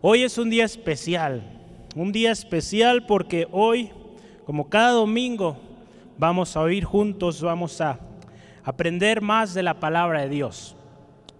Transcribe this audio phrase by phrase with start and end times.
[0.00, 1.42] Hoy es un día especial,
[1.96, 3.90] un día especial porque hoy,
[4.46, 5.56] como cada domingo,
[6.16, 7.98] vamos a oír juntos, vamos a
[8.62, 10.76] aprender más de la palabra de Dios.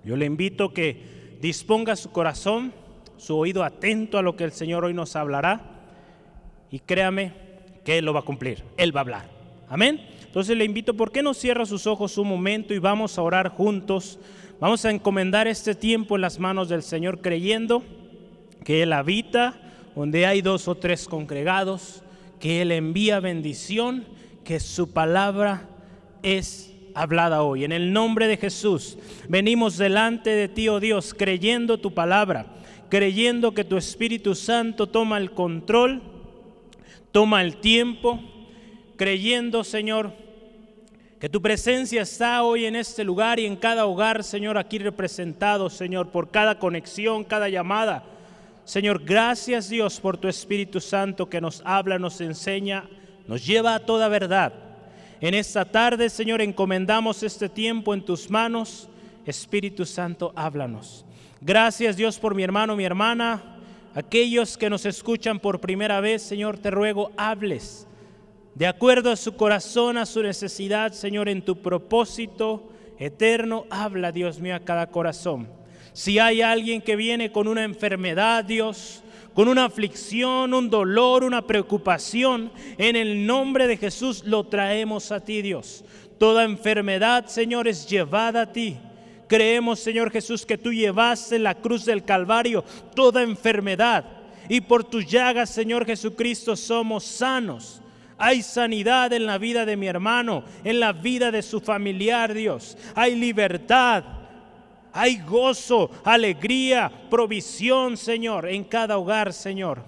[0.02, 2.72] Yo le invito que disponga su corazón,
[3.16, 5.60] su oído atento a lo que el Señor hoy nos hablará
[6.68, 7.32] y créame
[7.84, 9.30] que Él lo va a cumplir, Él va a hablar.
[9.68, 10.04] Amén.
[10.26, 13.50] Entonces le invito, ¿por qué no cierra sus ojos un momento y vamos a orar
[13.50, 14.18] juntos?
[14.58, 17.84] Vamos a encomendar este tiempo en las manos del Señor creyendo
[18.68, 19.54] que Él habita
[19.96, 22.02] donde hay dos o tres congregados,
[22.38, 24.04] que Él envía bendición,
[24.44, 25.66] que su palabra
[26.22, 27.64] es hablada hoy.
[27.64, 32.44] En el nombre de Jesús, venimos delante de ti, oh Dios, creyendo tu palabra,
[32.90, 36.02] creyendo que tu Espíritu Santo toma el control,
[37.10, 38.20] toma el tiempo,
[38.98, 40.12] creyendo, Señor,
[41.18, 45.70] que tu presencia está hoy en este lugar y en cada hogar, Señor, aquí representado,
[45.70, 48.17] Señor, por cada conexión, cada llamada
[48.68, 52.86] Señor, gracias Dios por tu Espíritu Santo que nos habla, nos enseña,
[53.26, 54.52] nos lleva a toda verdad.
[55.22, 58.90] En esta tarde, Señor, encomendamos este tiempo en tus manos.
[59.24, 61.06] Espíritu Santo, háblanos.
[61.40, 63.56] Gracias Dios por mi hermano, mi hermana.
[63.94, 67.86] Aquellos que nos escuchan por primera vez, Señor, te ruego, hables.
[68.54, 74.40] De acuerdo a su corazón, a su necesidad, Señor, en tu propósito eterno, habla, Dios
[74.40, 75.57] mío, a cada corazón.
[75.98, 79.02] Si hay alguien que viene con una enfermedad, Dios,
[79.34, 85.18] con una aflicción, un dolor, una preocupación, en el nombre de Jesús lo traemos a
[85.18, 85.84] ti, Dios.
[86.16, 88.76] Toda enfermedad, Señor, es llevada a ti.
[89.26, 94.04] Creemos, Señor Jesús, que tú llevaste la cruz del Calvario toda enfermedad.
[94.48, 97.82] Y por tus llagas, Señor Jesucristo, somos sanos.
[98.18, 102.78] Hay sanidad en la vida de mi hermano, en la vida de su familiar, Dios.
[102.94, 104.17] Hay libertad
[104.98, 109.84] hay gozo, alegría, provisión, Señor, en cada hogar, Señor.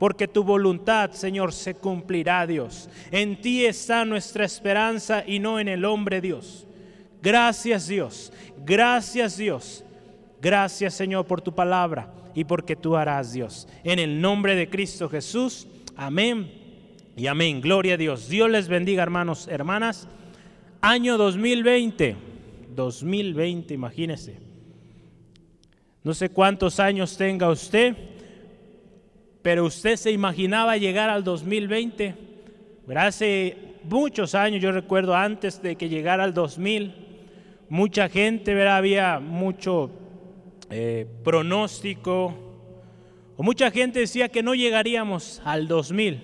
[0.00, 2.88] Porque tu voluntad, Señor, se cumplirá, Dios.
[3.12, 6.66] En ti está nuestra esperanza y no en el hombre, Dios.
[7.22, 8.32] Gracias, Dios.
[8.64, 9.84] Gracias, Dios.
[10.42, 13.68] Gracias, Señor, por tu palabra y porque tú harás, Dios.
[13.84, 15.68] En el nombre de Cristo Jesús.
[15.96, 16.50] Amén
[17.16, 17.60] y amén.
[17.60, 18.28] Gloria a Dios.
[18.28, 20.08] Dios les bendiga, hermanos, hermanas.
[20.80, 22.16] Año 2020.
[22.74, 24.47] 2020, imagínense.
[26.04, 27.94] No sé cuántos años tenga usted,
[29.42, 32.14] pero usted se imaginaba llegar al 2020.
[32.96, 36.94] Hace muchos años, yo recuerdo antes de que llegara al 2000,
[37.68, 38.76] mucha gente, ¿verdad?
[38.76, 39.90] había mucho
[40.70, 42.34] eh, pronóstico,
[43.36, 46.20] o mucha gente decía que no llegaríamos al 2000.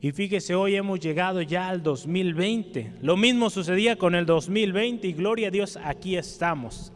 [0.00, 2.92] Y fíjese, hoy hemos llegado ya al 2020.
[3.00, 6.93] Lo mismo sucedía con el 2020 y gloria a Dios, aquí estamos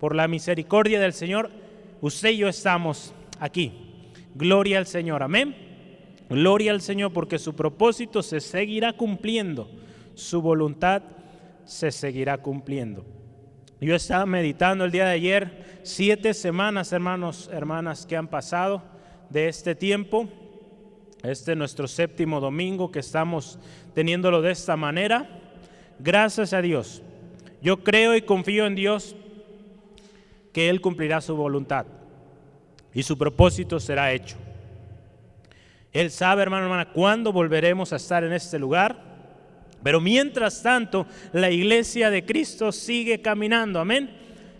[0.00, 1.50] por la misericordia del Señor,
[2.00, 3.72] usted y yo estamos aquí.
[4.34, 5.56] Gloria al Señor, amén.
[6.28, 9.70] Gloria al Señor porque su propósito se seguirá cumpliendo,
[10.14, 11.02] su voluntad
[11.64, 13.04] se seguirá cumpliendo.
[13.80, 18.82] Yo estaba meditando el día de ayer, siete semanas, hermanos, hermanas, que han pasado
[19.30, 20.28] de este tiempo.
[21.22, 23.58] Este es nuestro séptimo domingo que estamos
[23.94, 25.28] teniéndolo de esta manera.
[25.98, 27.02] Gracias a Dios.
[27.62, 29.16] Yo creo y confío en Dios
[30.52, 31.86] que Él cumplirá su voluntad
[32.94, 34.36] y su propósito será hecho.
[35.92, 39.08] Él sabe, hermano, hermana, cuándo volveremos a estar en este lugar.
[39.82, 44.10] Pero mientras tanto, la iglesia de Cristo sigue caminando, amén.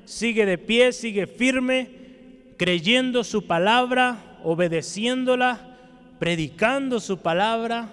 [0.04, 1.90] Sigue de pie, sigue firme,
[2.56, 5.76] creyendo su palabra, obedeciéndola,
[6.18, 7.88] predicando su palabra,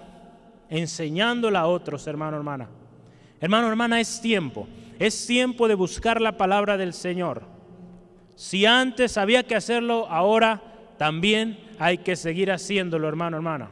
[0.70, 2.68] enseñándola a otros, hermano, hermana.
[3.40, 4.66] Hermano, hermana, es tiempo.
[4.98, 7.55] Es tiempo de buscar la palabra del Señor.
[8.36, 10.62] Si antes había que hacerlo, ahora
[10.98, 13.70] también hay que seguir haciéndolo, hermano, hermana.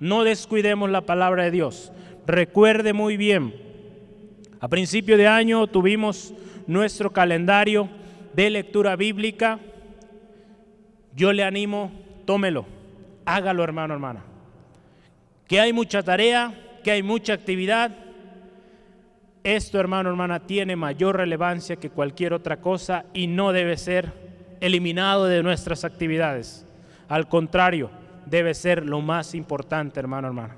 [0.00, 1.92] No descuidemos la palabra de Dios.
[2.26, 3.54] Recuerde muy bien,
[4.60, 6.32] a principio de año tuvimos
[6.68, 7.88] nuestro calendario
[8.34, 9.58] de lectura bíblica.
[11.16, 11.90] Yo le animo,
[12.24, 12.66] tómelo,
[13.24, 14.22] hágalo, hermano, hermana.
[15.48, 17.90] Que hay mucha tarea, que hay mucha actividad,
[19.44, 24.12] esto, hermano, hermana, tiene mayor relevancia que cualquier otra cosa y no debe ser
[24.60, 26.66] eliminado de nuestras actividades.
[27.08, 27.90] Al contrario,
[28.26, 30.56] debe ser lo más importante, hermano, hermana.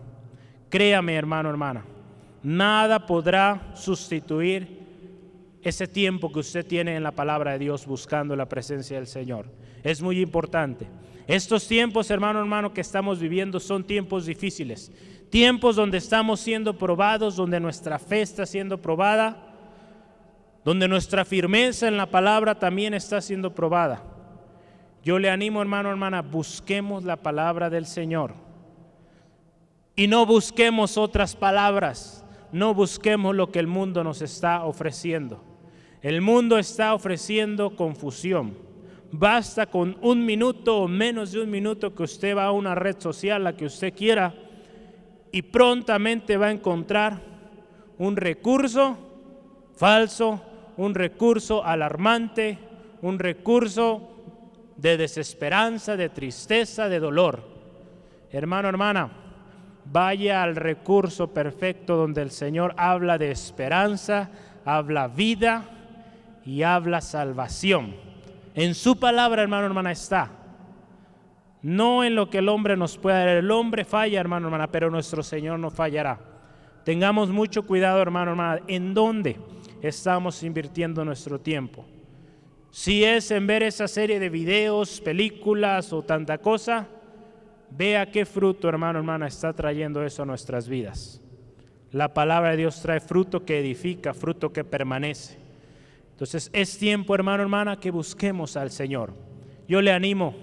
[0.68, 1.84] Créame, hermano, hermana,
[2.42, 4.80] nada podrá sustituir
[5.62, 9.46] ese tiempo que usted tiene en la palabra de Dios buscando la presencia del Señor.
[9.82, 10.86] Es muy importante.
[11.26, 14.90] Estos tiempos, hermano, hermano, que estamos viviendo son tiempos difíciles
[15.30, 19.36] tiempos donde estamos siendo probados, donde nuestra fe está siendo probada,
[20.64, 24.02] donde nuestra firmeza en la palabra también está siendo probada.
[25.02, 28.34] Yo le animo, hermano, hermana, busquemos la palabra del Señor.
[29.96, 35.42] Y no busquemos otras palabras, no busquemos lo que el mundo nos está ofreciendo.
[36.02, 38.56] El mundo está ofreciendo confusión.
[39.12, 42.96] Basta con un minuto o menos de un minuto que usted va a una red
[42.98, 44.34] social, la que usted quiera,
[45.32, 47.20] y prontamente va a encontrar
[47.98, 48.96] un recurso
[49.76, 50.40] falso,
[50.76, 52.58] un recurso alarmante,
[53.02, 54.08] un recurso
[54.76, 57.42] de desesperanza, de tristeza, de dolor.
[58.30, 59.10] Hermano, hermana,
[59.84, 64.30] vaya al recurso perfecto donde el Señor habla de esperanza,
[64.64, 65.64] habla vida
[66.44, 67.94] y habla salvación.
[68.54, 70.30] En su palabra, hermano, hermana, está.
[71.62, 73.28] No en lo que el hombre nos pueda dar.
[73.28, 76.18] El hombre falla, hermano, hermana, pero nuestro Señor no fallará.
[76.84, 79.36] Tengamos mucho cuidado, hermano, hermana, en dónde
[79.82, 81.84] estamos invirtiendo nuestro tiempo.
[82.70, 86.88] Si es en ver esa serie de videos, películas o tanta cosa,
[87.70, 91.20] vea qué fruto, hermano, hermana, está trayendo eso a nuestras vidas.
[91.92, 95.38] La palabra de Dios trae fruto que edifica, fruto que permanece.
[96.12, 99.12] Entonces es tiempo, hermano, hermana, que busquemos al Señor.
[99.66, 100.34] Yo le animo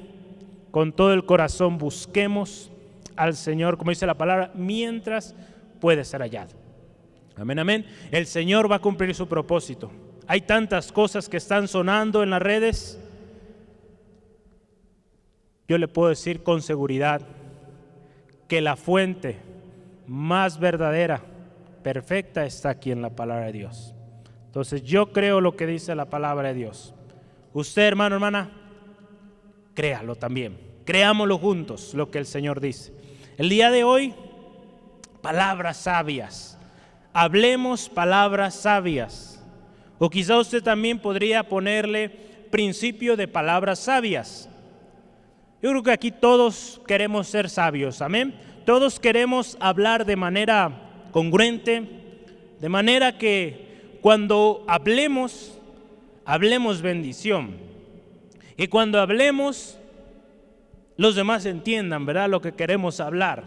[0.77, 2.69] con todo el corazón, busquemos
[3.15, 5.33] al Señor, como dice la palabra, mientras
[5.81, 6.53] puede ser hallado.
[7.35, 7.85] Amén, amén.
[8.11, 9.89] El Señor va a cumplir su propósito.
[10.27, 12.99] Hay tantas cosas que están sonando en las redes.
[15.67, 17.23] Yo le puedo decir con seguridad
[18.47, 19.37] que la fuente
[20.05, 21.23] más verdadera,
[21.81, 23.95] perfecta, está aquí en la palabra de Dios.
[24.45, 26.93] Entonces yo creo lo que dice la palabra de Dios.
[27.51, 28.51] Usted, hermano, hermana,
[29.73, 30.66] créalo también.
[30.87, 32.93] Creámoslo juntos, lo que el Señor dice.
[33.37, 34.13] El día de hoy,
[35.21, 36.57] palabras sabias.
[37.11, 39.43] Hablemos palabras sabias.
[39.99, 42.07] O quizá usted también podría ponerle
[42.51, 44.47] principio de palabras sabias.
[45.61, 48.33] Yo creo que aquí todos queremos ser sabios, amén.
[48.65, 50.71] Todos queremos hablar de manera
[51.11, 51.83] congruente,
[52.61, 55.59] de manera que cuando hablemos,
[56.23, 57.57] hablemos bendición.
[58.55, 59.77] Y cuando hablemos,
[60.97, 62.29] los demás entiendan, ¿verdad?
[62.29, 63.43] Lo que queremos hablar.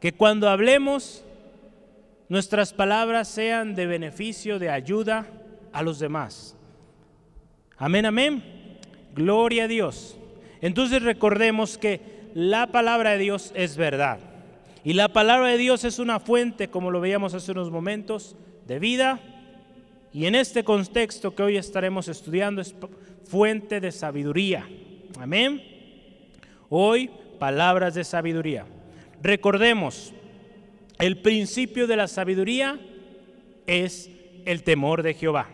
[0.00, 1.24] Que cuando hablemos,
[2.28, 5.26] nuestras palabras sean de beneficio, de ayuda
[5.72, 6.56] a los demás.
[7.76, 8.42] Amén, amén.
[9.14, 10.16] Gloria a Dios.
[10.60, 14.18] Entonces recordemos que la palabra de Dios es verdad.
[14.84, 18.36] Y la palabra de Dios es una fuente, como lo veíamos hace unos momentos,
[18.66, 19.20] de vida.
[20.12, 22.74] Y en este contexto que hoy estaremos estudiando es
[23.26, 24.66] fuente de sabiduría.
[25.18, 25.73] Amén.
[26.68, 28.66] Hoy, palabras de sabiduría.
[29.22, 30.12] Recordemos,
[30.98, 32.78] el principio de la sabiduría
[33.66, 34.10] es
[34.44, 35.48] el temor de Jehová.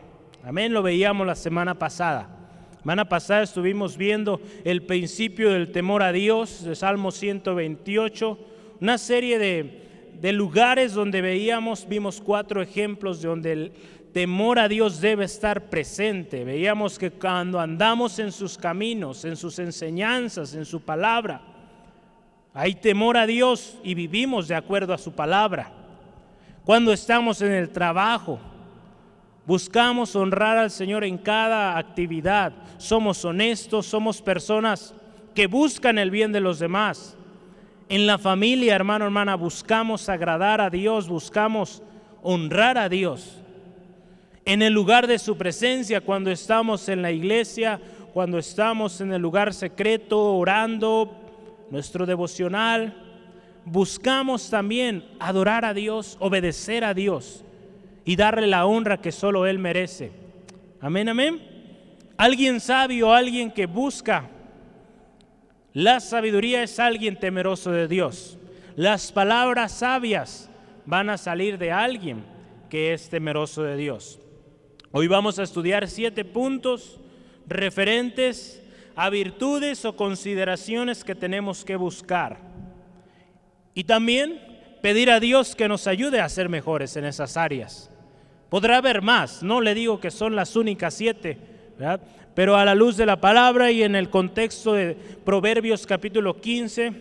[0.44, 2.36] Amén, lo veíamos la semana pasada.
[2.78, 8.38] Semana pasada estuvimos viendo el principio del temor a Dios, de Salmo 128,
[8.80, 9.82] una serie de,
[10.20, 13.72] de lugares donde veíamos, vimos cuatro ejemplos de donde el,
[14.12, 16.44] temor a Dios debe estar presente.
[16.44, 21.40] Veíamos que cuando andamos en sus caminos, en sus enseñanzas, en su palabra,
[22.52, 25.72] hay temor a Dios y vivimos de acuerdo a su palabra.
[26.64, 28.38] Cuando estamos en el trabajo,
[29.46, 32.52] buscamos honrar al Señor en cada actividad.
[32.78, 34.94] Somos honestos, somos personas
[35.34, 37.16] que buscan el bien de los demás.
[37.88, 41.82] En la familia, hermano, hermana, buscamos agradar a Dios, buscamos
[42.22, 43.39] honrar a Dios
[44.44, 47.80] en el lugar de su presencia, cuando estamos en la iglesia,
[48.12, 51.16] cuando estamos en el lugar secreto, orando,
[51.70, 52.94] nuestro devocional,
[53.64, 57.44] buscamos también adorar a Dios, obedecer a Dios
[58.04, 60.10] y darle la honra que solo Él merece.
[60.80, 61.40] Amén, amén.
[62.16, 64.28] Alguien sabio, alguien que busca
[65.72, 68.38] la sabiduría es alguien temeroso de Dios.
[68.74, 70.50] Las palabras sabias
[70.84, 72.24] van a salir de alguien
[72.68, 74.19] que es temeroso de Dios.
[74.92, 76.98] Hoy vamos a estudiar siete puntos
[77.46, 78.60] referentes
[78.96, 82.38] a virtudes o consideraciones que tenemos que buscar.
[83.72, 84.40] Y también
[84.82, 87.88] pedir a Dios que nos ayude a ser mejores en esas áreas.
[88.48, 91.38] Podrá haber más, no le digo que son las únicas siete,
[92.34, 96.92] pero a la luz de la palabra y en el contexto de Proverbios capítulo 15,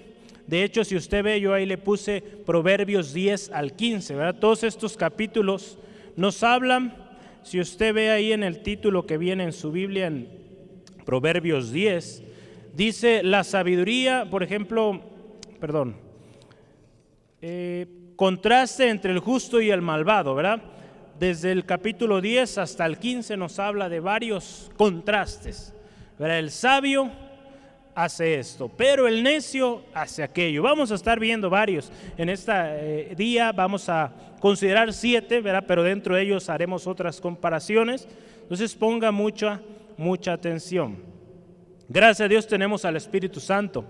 [0.46, 4.39] de hecho si usted ve, yo ahí le puse Proverbios 10 al 15, ¿verdad?
[4.39, 5.79] todos estos capítulos
[6.15, 7.08] nos hablan
[7.43, 10.29] si usted ve ahí en el título que viene en su Biblia, en
[11.05, 12.24] Proverbios 10,
[12.75, 15.01] dice la sabiduría, por ejemplo,
[15.60, 15.96] perdón,
[17.41, 20.62] eh, contraste entre el justo y el malvado, ¿verdad?
[21.19, 25.74] Desde el capítulo 10 hasta el 15 nos habla de varios contrastes.
[26.17, 26.39] ¿verdad?
[26.39, 27.12] El sabio
[28.03, 30.63] hace esto, pero el necio hace aquello.
[30.63, 35.65] Vamos a estar viendo varios en este día, vamos a considerar siete, ¿verdad?
[35.68, 38.08] pero dentro de ellos haremos otras comparaciones.
[38.41, 39.62] Entonces ponga mucha,
[39.98, 40.98] mucha atención.
[41.89, 43.84] Gracias a Dios tenemos al Espíritu Santo.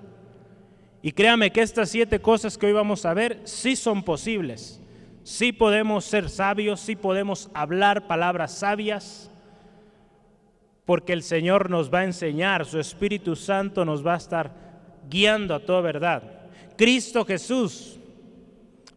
[1.02, 4.82] Y créame que estas siete cosas que hoy vamos a ver sí son posibles.
[5.24, 9.30] Sí podemos ser sabios, sí podemos hablar palabras sabias,
[10.90, 14.52] porque el Señor nos va a enseñar, su Espíritu Santo nos va a estar
[15.08, 16.24] guiando a toda verdad.
[16.76, 18.00] Cristo Jesús,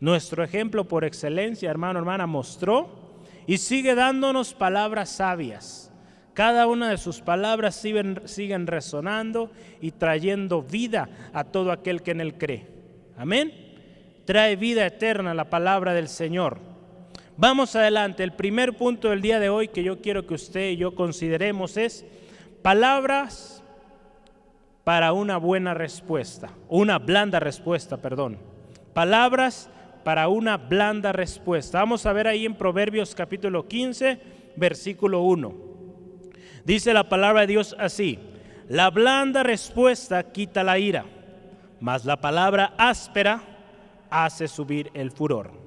[0.00, 5.92] nuestro ejemplo por excelencia, hermano, hermana, mostró y sigue dándonos palabras sabias.
[6.32, 9.50] Cada una de sus palabras siguen, resonando
[9.82, 12.68] y trayendo vida a todo aquel que en él cree.
[13.18, 13.52] Amén.
[14.24, 16.71] Trae vida eterna la palabra del Señor.
[17.42, 18.22] Vamos adelante.
[18.22, 21.76] El primer punto del día de hoy que yo quiero que usted y yo consideremos
[21.76, 22.06] es
[22.62, 23.64] palabras
[24.84, 28.38] para una buena respuesta, una blanda respuesta, perdón.
[28.94, 29.68] Palabras
[30.04, 31.80] para una blanda respuesta.
[31.80, 34.20] Vamos a ver ahí en Proverbios capítulo 15,
[34.54, 35.52] versículo 1.
[36.64, 38.20] Dice la palabra de Dios así,
[38.68, 41.06] la blanda respuesta quita la ira,
[41.80, 43.42] mas la palabra áspera
[44.10, 45.61] hace subir el furor.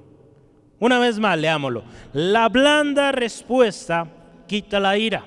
[0.79, 1.83] Una vez más, leámoslo.
[2.13, 4.07] La blanda respuesta
[4.47, 5.23] quita la ira,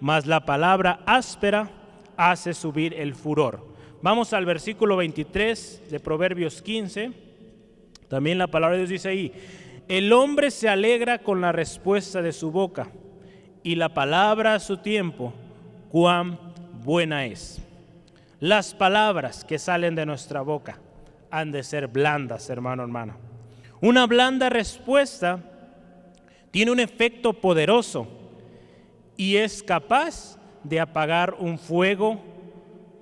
[0.00, 1.70] mas la palabra áspera
[2.16, 3.64] hace subir el furor.
[4.02, 7.12] Vamos al versículo 23 de Proverbios 15.
[8.08, 9.32] También la palabra de Dios dice ahí,
[9.88, 12.90] el hombre se alegra con la respuesta de su boca
[13.62, 15.32] y la palabra a su tiempo,
[15.90, 16.38] cuán
[16.82, 17.62] buena es.
[18.40, 20.80] Las palabras que salen de nuestra boca
[21.30, 23.16] han de ser blandas, hermano, hermana
[23.82, 25.40] una blanda respuesta
[26.52, 28.06] tiene un efecto poderoso
[29.16, 32.20] y es capaz de apagar un fuego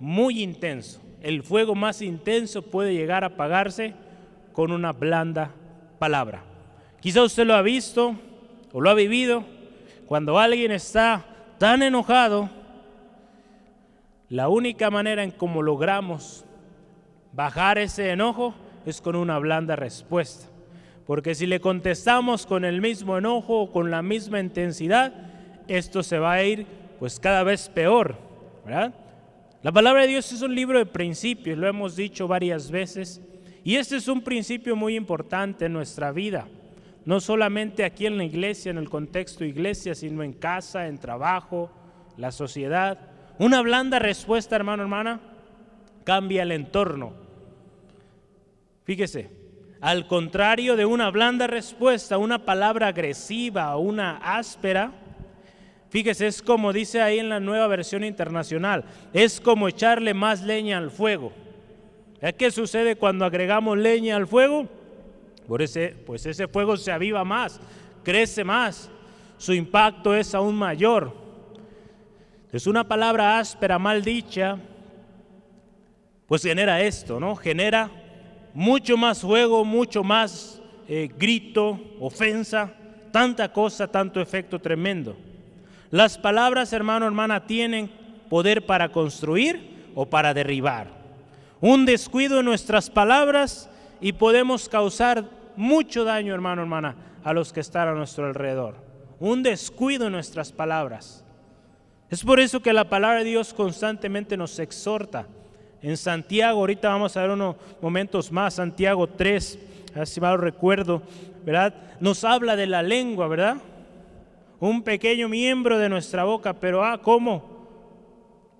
[0.00, 1.02] muy intenso.
[1.20, 3.92] El fuego más intenso puede llegar a apagarse
[4.54, 5.52] con una blanda
[5.98, 6.44] palabra.
[7.00, 8.16] Quizá usted lo ha visto
[8.72, 9.44] o lo ha vivido
[10.06, 11.26] cuando alguien está
[11.58, 12.48] tan enojado.
[14.30, 16.46] La única manera en cómo logramos
[17.34, 18.54] bajar ese enojo
[18.86, 20.49] es con una blanda respuesta.
[21.10, 25.12] Porque si le contestamos con el mismo enojo o con la misma intensidad,
[25.66, 26.68] esto se va a ir
[27.00, 28.16] pues cada vez peor,
[28.64, 28.94] ¿verdad?
[29.64, 33.20] La palabra de Dios es un libro de principios, lo hemos dicho varias veces,
[33.64, 36.46] y este es un principio muy importante en nuestra vida,
[37.04, 41.72] no solamente aquí en la iglesia, en el contexto iglesia, sino en casa, en trabajo,
[42.18, 43.00] la sociedad.
[43.40, 45.20] Una blanda respuesta, hermano, hermana,
[46.04, 47.14] cambia el entorno.
[48.84, 49.39] Fíjese,
[49.80, 54.92] al contrario de una blanda respuesta, una palabra agresiva una áspera,
[55.88, 60.78] fíjese, es como dice ahí en la nueva versión internacional, es como echarle más leña
[60.78, 61.32] al fuego.
[62.36, 64.68] ¿Qué sucede cuando agregamos leña al fuego?
[65.48, 67.58] Por ese, pues ese fuego se aviva más,
[68.04, 68.90] crece más,
[69.38, 71.16] su impacto es aún mayor.
[72.52, 74.58] Es una palabra áspera, mal dicha,
[76.26, 77.34] pues genera esto, ¿no?
[77.34, 77.90] Genera
[78.54, 82.72] mucho más fuego, mucho más eh, grito, ofensa,
[83.12, 85.16] tanta cosa, tanto efecto tremendo.
[85.90, 87.90] Las palabras, hermano, hermana, tienen
[88.28, 90.88] poder para construir o para derribar.
[91.60, 93.68] Un descuido en nuestras palabras
[94.00, 95.24] y podemos causar
[95.56, 98.76] mucho daño, hermano, hermana, a los que están a nuestro alrededor.
[99.18, 101.24] Un descuido en nuestras palabras.
[102.08, 105.26] Es por eso que la palabra de Dios constantemente nos exhorta
[105.82, 109.58] en Santiago, ahorita vamos a ver unos momentos más, Santiago 3,
[109.94, 111.02] así mal recuerdo,
[111.44, 111.74] ¿verdad?
[112.00, 113.56] Nos habla de la lengua, ¿verdad?
[114.58, 117.60] Un pequeño miembro de nuestra boca, pero ah, ¿cómo?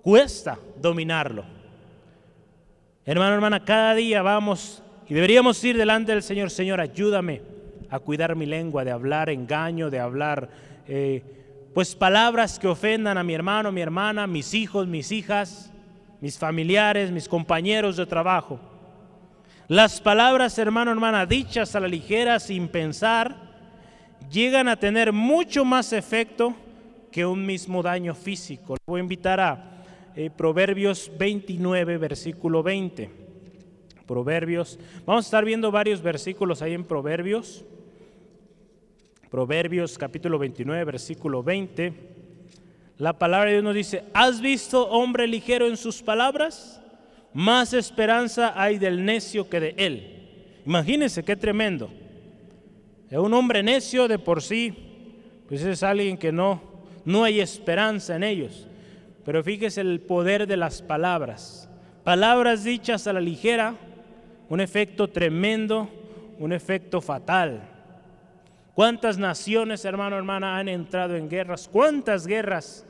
[0.01, 1.43] Cuesta dominarlo.
[3.05, 7.41] Hermano, hermana, cada día vamos y deberíamos ir delante del Señor, Señor, ayúdame
[7.89, 10.49] a cuidar mi lengua, de hablar engaño, de hablar,
[10.87, 11.21] eh,
[11.73, 15.70] pues palabras que ofendan a mi hermano, mi hermana, mis hijos, mis hijas
[16.21, 18.59] mis familiares, mis compañeros de trabajo.
[19.67, 23.35] Las palabras, hermano, hermana, dichas a la ligera, sin pensar,
[24.29, 26.53] llegan a tener mucho más efecto
[27.11, 28.75] que un mismo daño físico.
[28.75, 29.83] Le voy a invitar a
[30.15, 33.09] eh, Proverbios 29, versículo 20.
[34.05, 37.65] Proverbios, vamos a estar viendo varios versículos ahí en Proverbios.
[39.29, 42.20] Proverbios capítulo 29, versículo 20.
[42.97, 46.81] La palabra de Dios nos dice, ¿has visto hombre ligero en sus palabras?
[47.33, 50.61] Más esperanza hay del necio que de él.
[50.65, 51.89] Imagínense qué tremendo.
[53.11, 54.73] Un hombre necio de por sí,
[55.47, 56.61] pues es alguien que no,
[57.03, 58.67] no hay esperanza en ellos.
[59.25, 61.69] Pero fíjese el poder de las palabras.
[62.03, 63.75] Palabras dichas a la ligera,
[64.49, 65.89] un efecto tremendo,
[66.39, 67.70] un efecto fatal.
[68.73, 71.69] ¿Cuántas naciones, hermano, hermana, han entrado en guerras?
[71.71, 72.85] ¿Cuántas guerras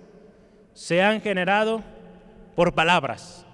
[0.73, 1.81] se han generado
[2.55, 3.45] por palabras?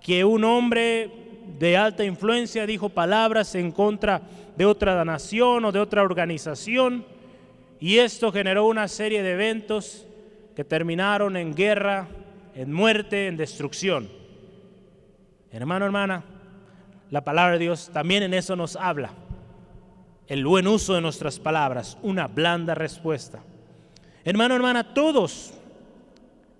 [0.00, 1.10] Que un hombre
[1.58, 4.22] de alta influencia dijo palabras en contra
[4.56, 7.04] de otra nación o de otra organización
[7.78, 10.06] y esto generó una serie de eventos
[10.54, 12.08] que terminaron en guerra,
[12.54, 14.10] en muerte, en destrucción.
[15.50, 16.24] Hermano, hermana,
[17.10, 19.12] la palabra de Dios también en eso nos habla.
[20.30, 23.40] El buen uso de nuestras palabras, una blanda respuesta.
[24.24, 25.52] Hermano, hermana, todos,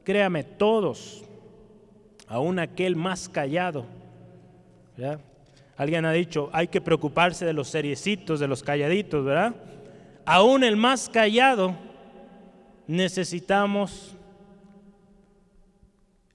[0.03, 1.23] créame, todos,
[2.27, 3.87] aún aquel más callado,
[5.77, 9.55] Alguien ha dicho, hay que preocuparse de los seriecitos, de los calladitos, ¿verdad?
[10.27, 11.77] Aún el más callado
[12.89, 14.17] necesitamos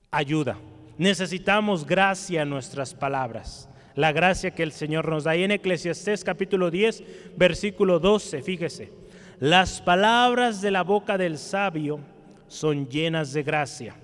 [0.10, 0.58] ayuda,
[0.98, 5.36] necesitamos gracia en nuestras palabras, la gracia que el Señor nos da.
[5.36, 7.04] Y en Eclesiastés capítulo 10,
[7.38, 8.92] versículo 12, fíjese,
[9.40, 12.00] las palabras de la boca del sabio
[12.48, 13.96] son llenas de gracia,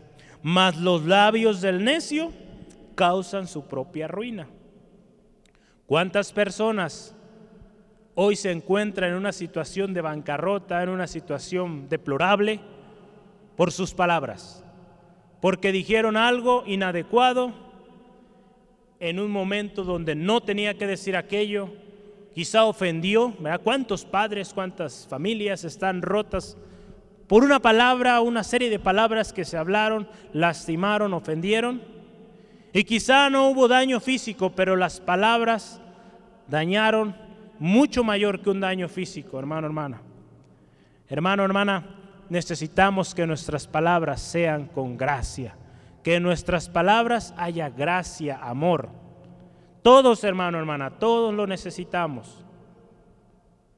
[0.41, 2.31] mas los labios del necio
[2.95, 4.47] causan su propia ruina.
[5.85, 7.15] ¿Cuántas personas
[8.15, 12.61] hoy se encuentran en una situación de bancarrota, en una situación deplorable
[13.57, 14.63] por sus palabras?
[15.41, 17.53] Porque dijeron algo inadecuado
[19.01, 21.69] en un momento donde no tenía que decir aquello,
[22.35, 26.55] quizá ofendió, ¿Cuántos padres, cuántas familias están rotas
[27.27, 31.81] por una palabra, una serie de palabras que se hablaron, lastimaron, ofendieron?
[32.73, 35.81] Y quizá no hubo daño físico, pero las palabras
[36.47, 37.15] dañaron
[37.57, 39.99] mucho mayor que un daño físico, hermano, hermana.
[41.09, 41.85] Hermano, hermana,
[42.29, 45.55] necesitamos que nuestras palabras sean con gracia,
[46.03, 48.89] que en nuestras palabras haya gracia, amor.
[49.81, 52.43] Todos, hermano, hermana, todos lo necesitamos.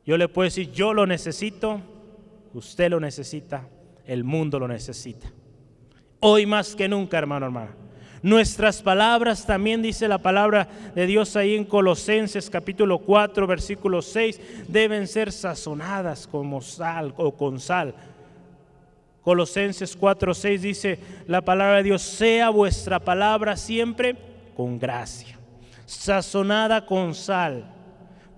[0.05, 1.81] Yo le puedo decir, yo lo necesito,
[2.53, 3.67] usted lo necesita,
[4.05, 5.31] el mundo lo necesita.
[6.19, 7.75] Hoy más que nunca, hermano, hermana.
[8.21, 14.39] Nuestras palabras, también dice la palabra de Dios ahí en Colosenses capítulo 4, versículo 6,
[14.69, 17.93] deben ser sazonadas como sal o con sal.
[19.23, 24.17] Colosenses 4, 6 dice la palabra de Dios, sea vuestra palabra siempre
[24.55, 25.39] con gracia,
[25.85, 27.63] sazonada con sal,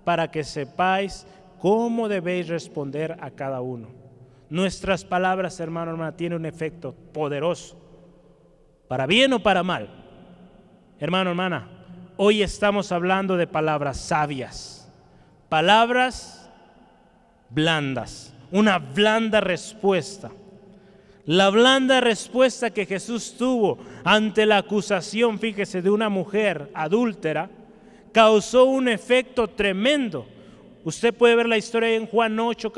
[0.03, 1.25] para que sepáis
[1.59, 3.89] cómo debéis responder a cada uno.
[4.49, 7.81] Nuestras palabras, hermano, hermana, tienen un efecto poderoso
[8.87, 9.89] para bien o para mal.
[10.99, 11.67] Hermano, hermana,
[12.15, 14.87] hoy estamos hablando de palabras sabias,
[15.49, 16.47] palabras
[17.49, 20.29] blandas, una blanda respuesta.
[21.25, 27.49] La blanda respuesta que Jesús tuvo ante la acusación, fíjese, de una mujer adúltera,
[28.11, 30.27] causó un efecto tremendo.
[30.83, 32.73] Usted puede ver la historia en Juan 8,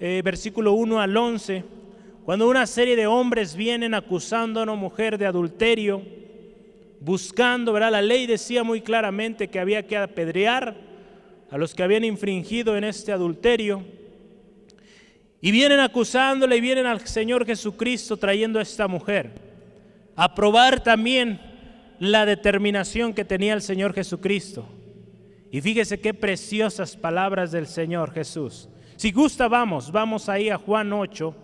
[0.00, 1.64] eh, versículo 1 al 11
[2.24, 6.02] cuando una serie de hombres vienen acusando a una mujer de adulterio,
[7.00, 7.90] buscando, ¿verdad?
[7.90, 10.76] La ley decía muy claramente que había que apedrear
[11.50, 13.82] a los que habían infringido en este adulterio.
[15.42, 19.32] Y vienen acusándole y vienen al Señor Jesucristo trayendo a esta mujer.
[20.16, 21.38] A probar también
[21.98, 24.66] la determinación que tenía el Señor Jesucristo.
[25.50, 28.70] Y fíjese qué preciosas palabras del Señor Jesús.
[28.96, 31.34] Si gusta, vamos, vamos ahí a Juan 8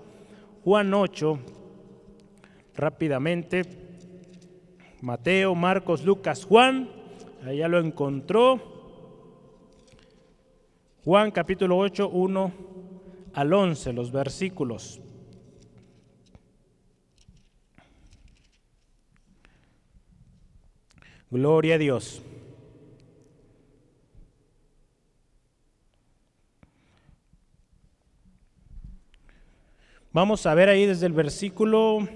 [0.69, 1.39] Juan 8,
[2.77, 3.65] rápidamente.
[5.01, 6.91] Mateo, Marcos, Lucas, Juan,
[7.43, 8.61] allá lo encontró.
[11.05, 12.78] Juan capítulo 8, 1
[13.35, 15.01] al 11, los versículos.
[21.31, 22.23] Gloria a Dios.
[30.11, 32.09] Vamos a ver ahí desde el versículo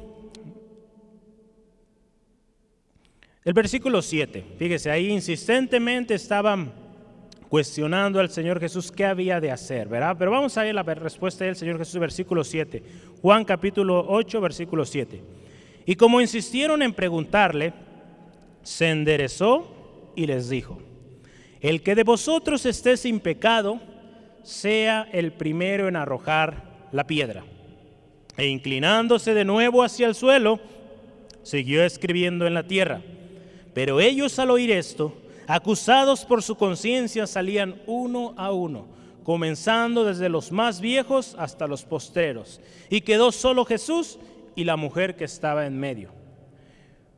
[3.44, 4.44] el versículo 7.
[4.58, 6.81] Fíjese, ahí insistentemente estaban
[7.52, 10.16] cuestionando al Señor Jesús qué había de hacer, ¿verdad?
[10.18, 12.82] Pero vamos a ver la respuesta del Señor Jesús, versículo 7.
[13.20, 15.22] Juan capítulo 8, versículo 7.
[15.84, 17.74] Y como insistieron en preguntarle,
[18.62, 19.70] se enderezó
[20.16, 20.80] y les dijo,
[21.60, 23.82] el que de vosotros esté sin pecado,
[24.42, 27.44] sea el primero en arrojar la piedra.
[28.38, 30.58] E inclinándose de nuevo hacia el suelo,
[31.42, 33.02] siguió escribiendo en la tierra.
[33.74, 35.14] Pero ellos al oír esto,
[35.46, 38.86] acusados por su conciencia, salían uno a uno,
[39.24, 42.60] comenzando desde los más viejos hasta los postreros.
[42.90, 44.18] Y quedó solo Jesús
[44.54, 46.10] y la mujer que estaba en medio.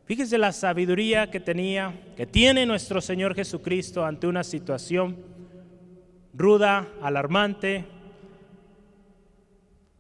[0.05, 5.17] Fíjese la sabiduría que tenía, que tiene nuestro Señor Jesucristo ante una situación
[6.35, 7.87] ruda, alarmante,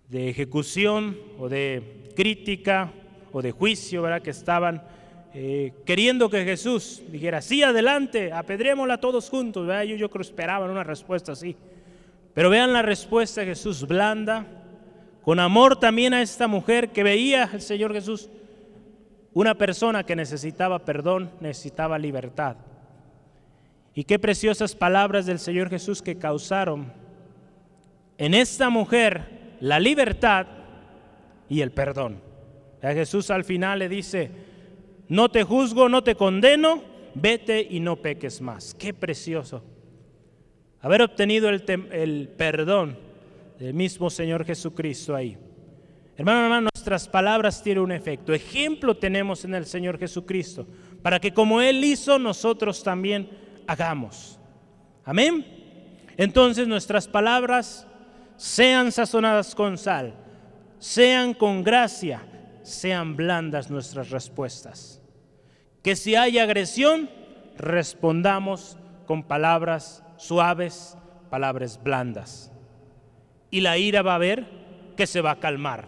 [0.08, 2.92] de ejecución o de crítica
[3.32, 4.22] o de juicio, ¿verdad?
[4.22, 4.82] Que estaban
[5.36, 9.82] eh, queriendo que Jesús dijera, sí, adelante, apedrémosla todos juntos, ¿verdad?
[9.82, 11.56] Yo, yo esperaban una respuesta así.
[12.34, 14.46] Pero vean la respuesta de Jesús, blanda,
[15.22, 18.30] con amor también a esta mujer que veía el Señor Jesús,
[19.32, 22.54] una persona que necesitaba perdón, necesitaba libertad.
[23.92, 26.92] Y qué preciosas palabras del Señor Jesús que causaron
[28.18, 30.46] en esta mujer la libertad
[31.48, 32.20] y el perdón.
[32.82, 34.30] A Jesús al final le dice,
[35.14, 36.82] no te juzgo, no te condeno,
[37.14, 38.74] vete y no peques más.
[38.74, 39.62] Qué precioso.
[40.80, 42.98] Haber obtenido el, perdón
[43.58, 45.38] del mismo Señor Jesucristo ahí.
[46.16, 48.34] Hermano, hermano, nuestras palabras tienen un efecto.
[48.34, 50.66] Ejemplo tenemos en el Señor Jesucristo,
[51.00, 53.30] para que como Él hizo, nosotros también
[53.68, 54.40] hagamos.
[55.04, 55.46] Amén.
[56.16, 57.86] Entonces nuestras palabras
[58.36, 60.14] sean sazonadas con sal,
[60.80, 62.26] sean con gracia,
[62.62, 65.00] sean blandas nuestras respuestas.
[65.84, 67.08] Que si hay agresión,
[67.56, 70.98] respondamos con palabras suaves,
[71.30, 72.50] palabras blandas
[73.54, 74.46] y la ira va a ver
[74.96, 75.84] que se va a calmar.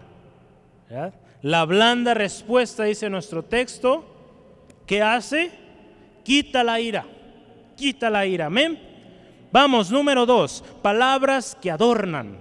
[1.41, 4.05] La blanda respuesta, dice nuestro texto,
[4.85, 5.51] ¿qué hace?
[6.23, 7.05] Quita la ira,
[7.75, 8.79] quita la ira, amén.
[9.51, 12.37] Vamos, número dos, palabras que adornan.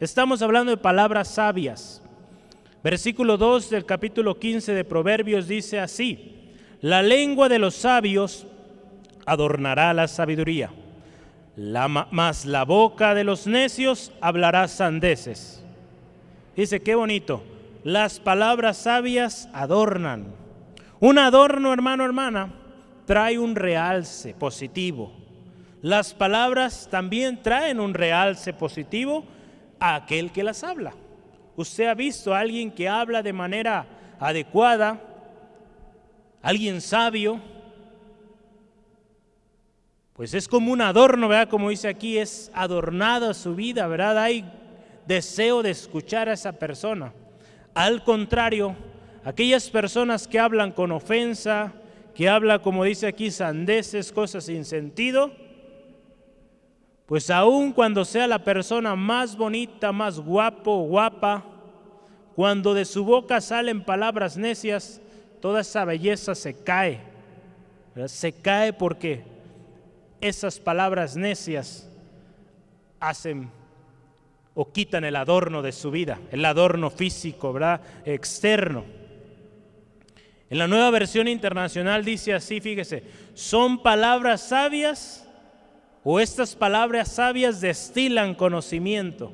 [0.00, 2.02] Estamos hablando de palabras sabias.
[2.82, 6.37] Versículo 2 del capítulo 15 de Proverbios dice así,
[6.80, 8.46] la lengua de los sabios
[9.26, 10.70] adornará la sabiduría
[11.58, 15.64] la, más la boca de los necios hablará sandeces.
[16.54, 17.42] Dice, qué bonito.
[17.82, 20.26] Las palabras sabias adornan.
[21.00, 22.54] Un adorno, hermano, hermana,
[23.06, 25.12] trae un realce positivo.
[25.82, 29.24] Las palabras también traen un realce positivo
[29.80, 30.92] a aquel que las habla.
[31.56, 33.84] Usted ha visto a alguien que habla de manera
[34.20, 35.00] adecuada,
[36.48, 37.42] alguien sabio,
[40.14, 41.50] pues es como un adorno, ¿verdad?
[41.50, 44.16] Como dice aquí, es adornada su vida, ¿verdad?
[44.16, 44.50] Hay
[45.06, 47.12] deseo de escuchar a esa persona.
[47.74, 48.74] Al contrario,
[49.24, 51.74] aquellas personas que hablan con ofensa,
[52.14, 55.30] que hablan, como dice aquí, sandeces, cosas sin sentido,
[57.04, 61.44] pues aun cuando sea la persona más bonita, más guapo, guapa,
[62.34, 65.02] cuando de su boca salen palabras necias,
[65.40, 67.00] toda esa belleza se cae.
[68.06, 69.24] Se cae porque
[70.20, 71.88] esas palabras necias
[73.00, 73.50] hacen
[74.54, 77.80] o quitan el adorno de su vida, el adorno físico, ¿verdad?
[78.04, 78.84] Externo.
[80.50, 85.28] En la nueva versión internacional dice así, fíjese, son palabras sabias
[86.02, 89.30] o estas palabras sabias destilan conocimiento.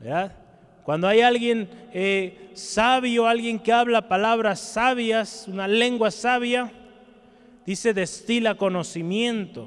[0.00, 0.32] ¿verdad?
[0.86, 6.70] Cuando hay alguien eh, sabio, alguien que habla palabras sabias, una lengua sabia,
[7.66, 9.66] dice destila conocimiento.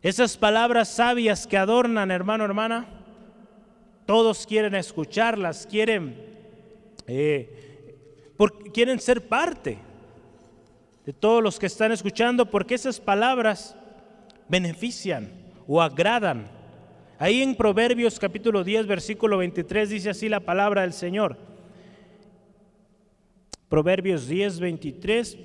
[0.00, 2.86] Esas palabras sabias que adornan, hermano, hermana,
[4.06, 6.16] todos quieren escucharlas, quieren,
[7.06, 8.34] eh,
[8.72, 9.76] quieren ser parte
[11.04, 13.76] de todos los que están escuchando, porque esas palabras
[14.48, 15.30] benefician
[15.66, 16.57] o agradan.
[17.20, 21.36] Ahí en Proverbios capítulo 10, versículo 23 dice así la palabra del Señor.
[23.68, 25.38] Proverbios 10, 23.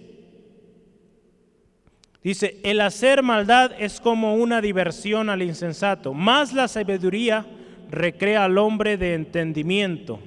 [2.23, 7.45] Dice, el hacer maldad es como una diversión al insensato, más la sabiduría
[7.89, 10.19] recrea al hombre de entendimiento.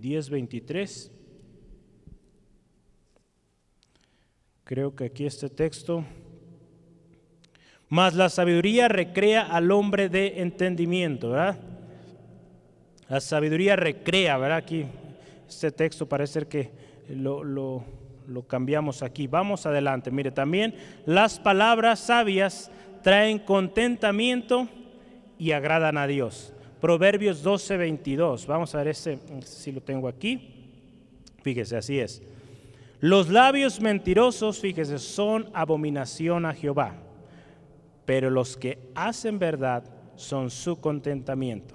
[0.00, 1.10] 10.23.
[4.64, 6.04] Creo que aquí este texto.
[7.94, 11.60] Más la sabiduría recrea al hombre de entendimiento, ¿verdad?
[13.08, 14.58] La sabiduría recrea, ¿verdad?
[14.58, 14.84] Aquí
[15.48, 16.72] este texto parece que
[17.08, 19.28] lo, lo cambiamos aquí.
[19.28, 20.10] Vamos adelante.
[20.10, 20.74] Mire, también
[21.06, 22.68] las palabras sabias
[23.04, 24.66] traen contentamiento
[25.38, 26.52] y agradan a Dios.
[26.80, 28.48] Proverbios 12, 22.
[28.48, 30.72] Vamos a ver ese, si lo tengo aquí.
[31.44, 32.24] Fíjese, así es.
[32.98, 37.03] Los labios mentirosos, fíjese, son abominación a Jehová,
[38.04, 39.84] pero los que hacen verdad
[40.16, 41.74] son su contentamiento.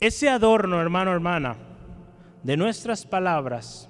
[0.00, 1.56] Ese adorno, hermano, hermana,
[2.42, 3.88] de nuestras palabras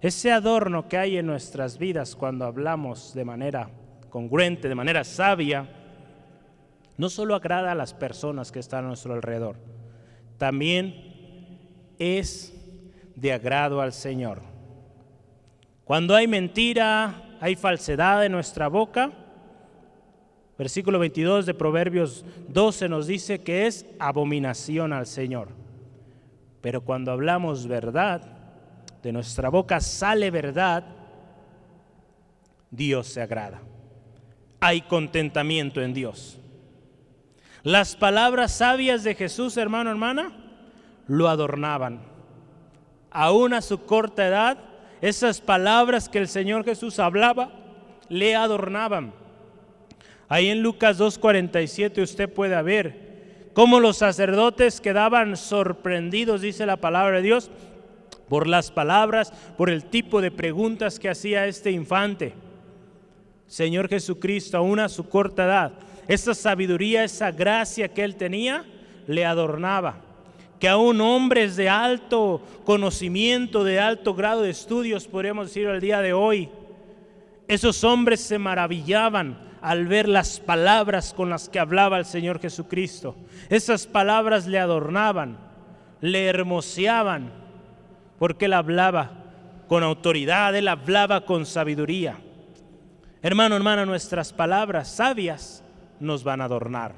[0.00, 3.70] ese adorno que hay en nuestras vidas cuando hablamos de manera
[4.10, 5.68] congruente, de manera sabia,
[6.96, 9.56] no solo agrada a las personas que están a nuestro alrededor,
[10.36, 11.58] también
[11.98, 12.54] es
[13.16, 14.42] de agrado al Señor.
[15.84, 19.10] Cuando hay mentira, hay falsedad en nuestra boca.
[20.58, 25.50] Versículo 22 de Proverbios 12 nos dice que es abominación al Señor.
[26.60, 28.22] Pero cuando hablamos verdad,
[29.02, 30.84] de nuestra boca sale verdad,
[32.72, 33.62] Dios se agrada.
[34.58, 36.40] Hay contentamiento en Dios.
[37.62, 40.32] Las palabras sabias de Jesús, hermano, hermana,
[41.06, 42.00] lo adornaban.
[43.12, 44.58] Aún a su corta edad,
[45.00, 47.52] esas palabras que el Señor Jesús hablaba,
[48.08, 49.12] le adornaban.
[50.28, 53.08] Ahí en Lucas 2.47 usted puede ver
[53.54, 57.50] cómo los sacerdotes quedaban sorprendidos, dice la palabra de Dios,
[58.28, 62.34] por las palabras, por el tipo de preguntas que hacía este infante.
[63.46, 65.72] Señor Jesucristo, aún a su corta edad,
[66.06, 68.66] esa sabiduría, esa gracia que él tenía,
[69.06, 70.02] le adornaba.
[70.60, 76.02] Que aún hombres de alto conocimiento, de alto grado de estudios, podríamos decir al día
[76.02, 76.50] de hoy,
[77.46, 83.16] esos hombres se maravillaban al ver las palabras con las que hablaba el Señor Jesucristo.
[83.48, 85.38] Esas palabras le adornaban,
[86.00, 87.32] le hermoseaban,
[88.18, 89.10] porque él hablaba
[89.68, 92.18] con autoridad, él hablaba con sabiduría.
[93.22, 95.62] Hermano, hermana, nuestras palabras sabias
[96.00, 96.94] nos van a adornar.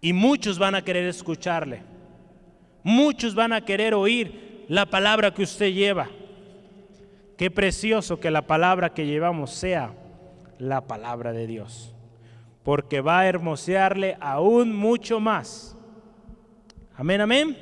[0.00, 1.82] Y muchos van a querer escucharle.
[2.82, 6.08] Muchos van a querer oír la palabra que usted lleva.
[7.36, 9.92] Qué precioso que la palabra que llevamos sea
[10.60, 11.94] la palabra de Dios.
[12.62, 15.76] Porque va a hermosearle aún mucho más.
[16.94, 17.56] Amén, amén.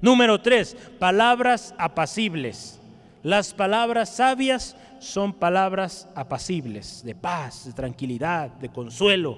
[0.00, 2.80] Número tres, palabras apacibles.
[3.22, 9.36] Las palabras sabias son palabras apacibles, de paz, de tranquilidad, de consuelo.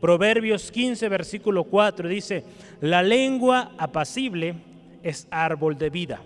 [0.00, 2.44] Proverbios 15, versículo 4 dice,
[2.80, 4.54] la lengua apacible
[5.02, 6.20] es árbol de vida,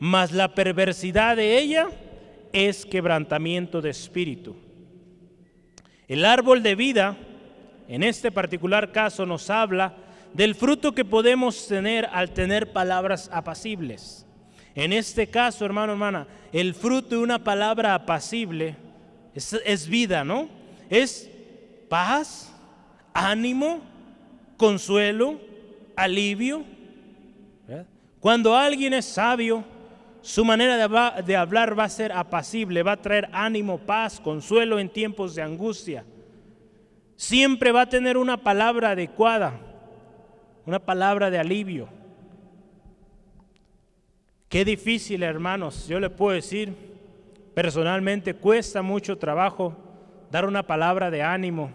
[0.00, 1.88] mas la perversidad de ella
[2.52, 4.56] es quebrantamiento de espíritu.
[6.08, 7.16] El árbol de vida,
[7.88, 9.94] en este particular caso, nos habla
[10.34, 14.26] del fruto que podemos tener al tener palabras apacibles.
[14.74, 18.76] En este caso, hermano, hermana, el fruto de una palabra apacible
[19.34, 20.48] es, vida, ¿no?
[20.90, 21.30] Es
[21.88, 22.52] paz,
[23.12, 23.80] ánimo,
[24.56, 25.40] consuelo,
[25.96, 26.64] alivio.
[28.20, 29.64] Cuando alguien es sabio,
[30.24, 30.78] su manera
[31.22, 35.42] de, hablar va a ser apacible, va a traer ánimo, paz, consuelo en tiempos de
[35.42, 36.02] angustia.
[37.14, 39.60] Siempre va a tener una palabra adecuada,
[40.64, 41.90] una palabra de alivio.
[44.48, 45.88] Qué difícil, hermanos.
[45.88, 46.72] Yo le puedo decir,
[47.52, 49.76] personalmente cuesta mucho trabajo
[50.30, 51.70] dar una palabra de ánimo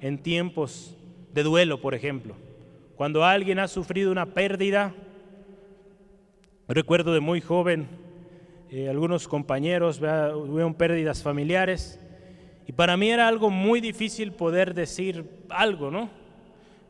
[0.00, 0.96] en tiempos
[1.32, 2.34] de duelo, por ejemplo.
[2.96, 4.92] Cuando alguien ha sufrido una pérdida,
[6.68, 7.86] recuerdo de muy joven,
[8.70, 12.00] eh, algunos compañeros tuvieron pérdidas familiares
[12.66, 16.08] y para mí era algo muy difícil poder decir algo, ¿no?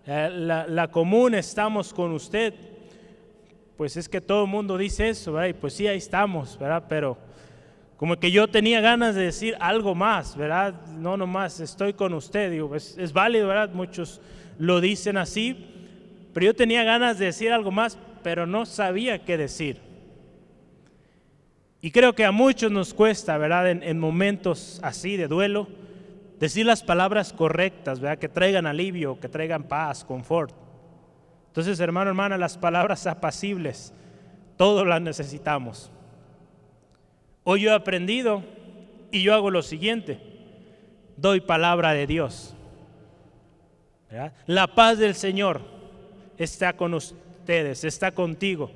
[0.07, 2.55] Eh, la, la común estamos con usted,
[3.77, 5.49] pues es que todo el mundo dice eso, ¿verdad?
[5.49, 6.85] Y pues sí, ahí estamos, ¿verdad?
[6.89, 7.19] Pero
[7.97, 10.87] como que yo tenía ganas de decir algo más, ¿verdad?
[10.87, 13.71] No nomás estoy con usted, digo, es, es válido, ¿verdad?
[13.73, 14.21] Muchos
[14.59, 15.67] lo dicen así,
[16.33, 19.81] pero yo tenía ganas de decir algo más, pero no sabía qué decir.
[21.81, 23.71] Y creo que a muchos nos cuesta, ¿verdad?
[23.71, 25.69] En, en, momentos así de duelo,
[26.41, 28.19] decir las palabras correctas, ¿verdad?
[28.19, 30.55] Que traigan alivio, que traigan paz, confort.
[31.49, 33.93] Entonces, hermano, hermana, las palabras apacibles,
[34.57, 35.93] todos las necesitamos.
[37.45, 38.43] Hoy yo he aprendido
[39.11, 40.19] y yo hago lo siguiente,
[41.19, 42.57] doy palabra de Dios.
[44.47, 45.61] La paz del Señor
[46.39, 46.95] está con
[47.45, 48.71] ustedes, está contigo.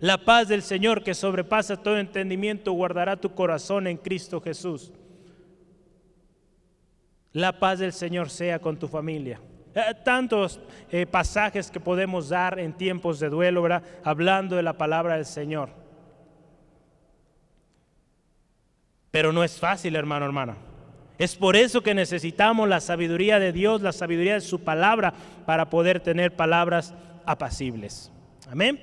[0.00, 4.92] La paz del Señor que sobrepasa todo entendimiento guardará tu corazón en Cristo Jesús.
[7.32, 9.40] La paz del Señor sea con tu familia.
[9.74, 13.66] Eh, tantos eh, pasajes que podemos dar en tiempos de duelo,
[14.04, 15.70] hablando de la palabra del Señor.
[19.10, 20.56] Pero no es fácil, hermano, hermana.
[21.16, 25.14] Es por eso que necesitamos la sabiduría de Dios, la sabiduría de su palabra,
[25.46, 26.94] para poder tener palabras
[27.26, 28.10] apacibles.
[28.48, 28.80] Amén.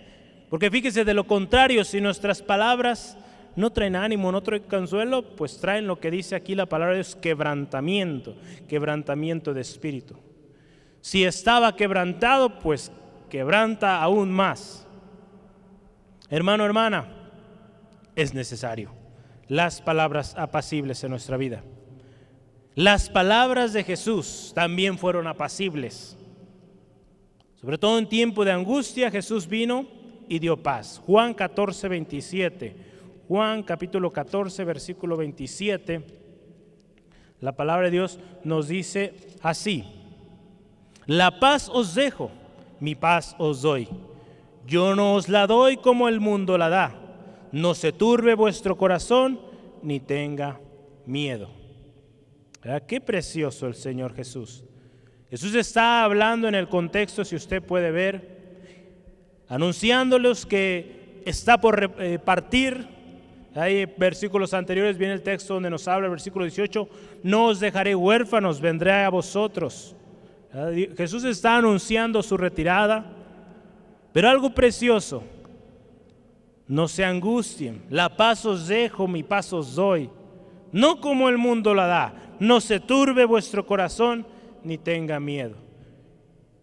[0.50, 3.18] Porque fíjese, de lo contrario, si nuestras palabras
[3.56, 7.16] no traen ánimo, no traen consuelo, pues traen lo que dice aquí la palabra es
[7.16, 8.36] quebrantamiento,
[8.68, 10.16] quebrantamiento de espíritu.
[11.02, 12.92] Si estaba quebrantado, pues
[13.30, 14.86] quebranta aún más.
[16.30, 17.08] Hermano, hermana,
[18.16, 18.92] es necesario
[19.48, 21.64] las palabras apacibles en nuestra vida.
[22.76, 26.17] Las palabras de Jesús también fueron apacibles.
[27.60, 29.86] Sobre todo en tiempo de angustia, Jesús vino
[30.30, 31.02] y dio paz.
[31.06, 32.76] Juan 14, 27.
[33.28, 36.02] Juan capítulo 14, versículo 27,
[37.42, 39.84] la palabra de Dios nos dice así,
[41.08, 42.32] la paz os dejo,
[42.80, 43.90] mi paz os doy.
[44.66, 46.96] Yo no os la doy como el mundo la da.
[47.52, 49.40] No se turbe vuestro corazón
[49.82, 50.60] ni tenga
[51.06, 51.50] miedo.
[52.88, 54.64] Qué precioso el Señor Jesús.
[55.30, 58.38] Jesús está hablando en el contexto, si usted puede ver,
[59.50, 62.88] anunciándoles que está por eh, partir.
[63.54, 66.88] Hay versículos anteriores, viene el texto donde nos habla, el versículo 18,
[67.24, 69.96] no os dejaré huérfanos, vendré a vosotros.
[70.96, 73.06] Jesús está anunciando su retirada,
[74.14, 75.24] pero algo precioso,
[76.68, 80.10] no se angustien, la paz os dejo, mi paz os doy,
[80.72, 84.26] no como el mundo la da, no se turbe vuestro corazón
[84.68, 85.56] ni tenga miedo.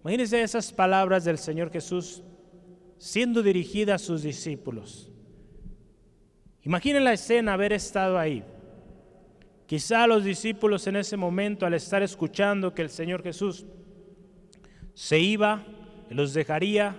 [0.03, 2.23] Imagínense esas palabras del Señor Jesús
[2.99, 5.11] siendo dirigida a sus discípulos.
[6.63, 8.45] Imaginen la escena, haber estado ahí.
[9.67, 13.67] Quizá los discípulos en ese momento, al estar escuchando que el Señor Jesús
[14.93, 15.65] se iba,
[16.11, 16.97] los dejaría,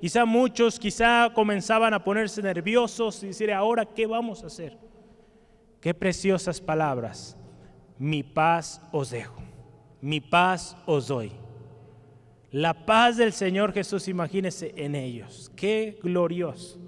[0.00, 4.78] quizá muchos quizá comenzaban a ponerse nerviosos y decir, ahora, ¿qué vamos a hacer?
[5.80, 7.36] Qué preciosas palabras.
[7.98, 9.40] Mi paz os dejo,
[10.04, 11.32] mi paz os doy.
[12.50, 15.50] La paz del Señor Jesús, imagínese en ellos.
[15.56, 16.78] Qué glorioso.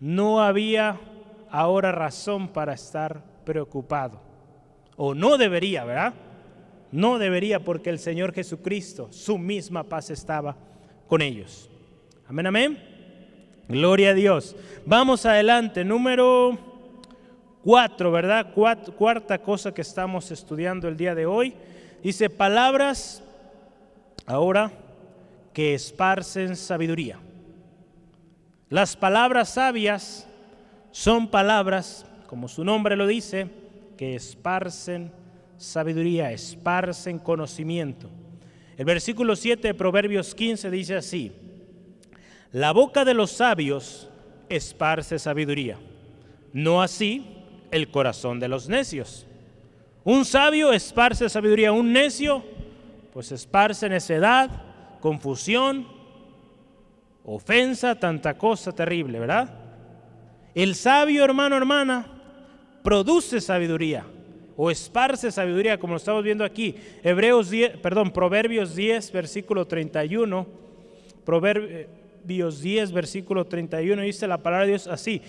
[0.00, 0.98] No había
[1.50, 4.22] ahora razón para estar preocupado.
[4.96, 6.14] O no debería, ¿verdad?
[6.92, 10.56] No debería porque el Señor Jesucristo, su misma paz estaba
[11.06, 11.68] con ellos.
[12.26, 12.78] Amén, amén.
[13.68, 14.56] Gloria a Dios.
[14.86, 15.84] Vamos adelante.
[15.84, 16.58] Número
[17.62, 18.54] cuatro, ¿verdad?
[18.54, 21.54] cuarta cosa que estamos estudiando el día de hoy.
[22.02, 23.22] Dice palabras
[24.26, 24.72] ahora
[25.52, 27.18] que esparcen sabiduría.
[28.68, 30.26] Las palabras sabias
[30.90, 33.48] son palabras, como su nombre lo dice,
[33.96, 35.12] que esparcen
[35.58, 38.10] sabiduría, esparcen conocimiento.
[38.76, 41.32] El versículo 7 de Proverbios 15 dice así,
[42.50, 44.08] la boca de los sabios
[44.48, 45.78] esparce sabiduría,
[46.52, 47.26] no así
[47.70, 49.26] el corazón de los necios.
[50.04, 52.44] Un sabio esparce sabiduría, un necio
[53.12, 54.50] pues esparce necedad,
[55.00, 55.86] confusión,
[57.24, 59.52] ofensa, tanta cosa terrible, ¿verdad?
[60.54, 62.06] El sabio hermano, hermana,
[62.82, 64.04] produce sabiduría
[64.56, 66.74] o esparce sabiduría, como lo estamos viendo aquí.
[67.02, 70.46] Hebreos 10, perdón, Proverbios 10, versículo 31.
[71.24, 75.20] Proverbios 10, versículo 31 dice la palabra de Dios así: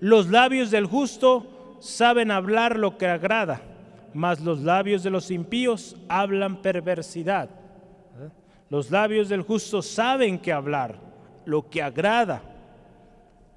[0.00, 3.71] Los labios del justo saben hablar lo que agrada
[4.14, 7.48] mas los labios de los impíos hablan perversidad.
[8.70, 10.98] Los labios del justo saben que hablar,
[11.44, 12.42] lo que agrada.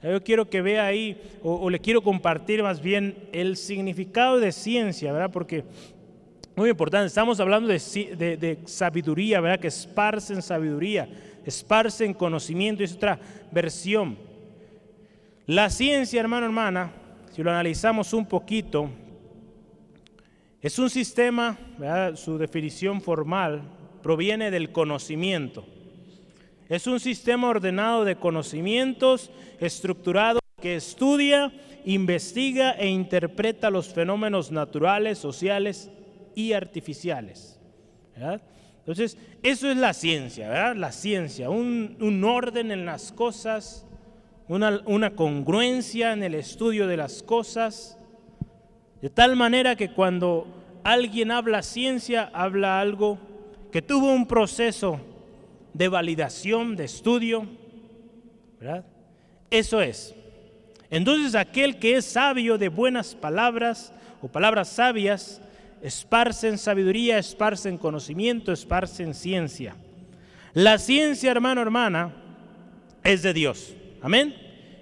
[0.03, 5.11] Yo quiero que vea ahí, o, le quiero compartir más bien el significado de ciencia,
[5.11, 5.31] ¿verdad?
[5.31, 5.63] Porque
[6.55, 7.77] muy importante, estamos hablando de,
[8.37, 9.59] de, sabiduría, ¿verdad?
[9.59, 11.09] Que esparcen sabiduría,
[11.45, 13.19] esparcen conocimiento, es otra
[13.51, 14.17] versión.
[15.47, 16.91] La ciencia, hermano, hermana,
[17.31, 18.89] si lo analizamos un poquito,
[20.65, 21.59] es un sistema,
[22.15, 23.69] su definición formal
[24.01, 25.63] proviene del conocimiento.
[26.69, 31.53] Es un sistema ordenado de conocimientos, estructurado, que estudia,
[31.85, 35.91] investiga e interpreta los fenómenos naturales, sociales
[36.33, 37.59] y artificiales.
[38.79, 40.75] Entonces, eso es la ciencia, ¿verdad?
[40.77, 43.85] La ciencia, un, orden en las cosas,
[44.47, 47.99] una, una congruencia en el estudio de las cosas
[49.05, 50.47] de tal manera que cuando
[50.83, 53.19] alguien habla ciencia, habla algo
[53.71, 54.99] que tuvo un proceso
[55.75, 57.45] de validación, de estudio,
[58.59, 58.83] ¿verdad?
[59.51, 60.15] Eso es.
[60.89, 65.39] Entonces aquel que es sabio de buenas palabras o palabras sabias,
[65.83, 69.75] esparcen sabiduría, esparcen conocimiento, esparcen ciencia.
[70.55, 72.11] La ciencia, hermano, hermana,
[73.03, 73.75] es de Dios.
[74.01, 74.33] Amén.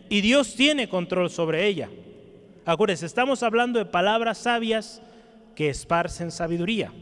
[0.07, 1.89] Y Dios tiene control sobre ella.
[2.66, 5.01] Acuérdense, estamos hablando de palabras sabias
[5.55, 6.93] que esparcen sabiduría.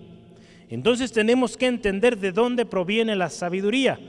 [0.69, 3.99] Entonces tenemos que entender de dónde proviene la sabiduría.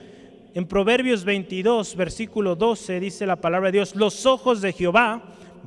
[0.54, 5.22] En Proverbios 22, versículo 12, dice la palabra de Dios, los ojos de Jehová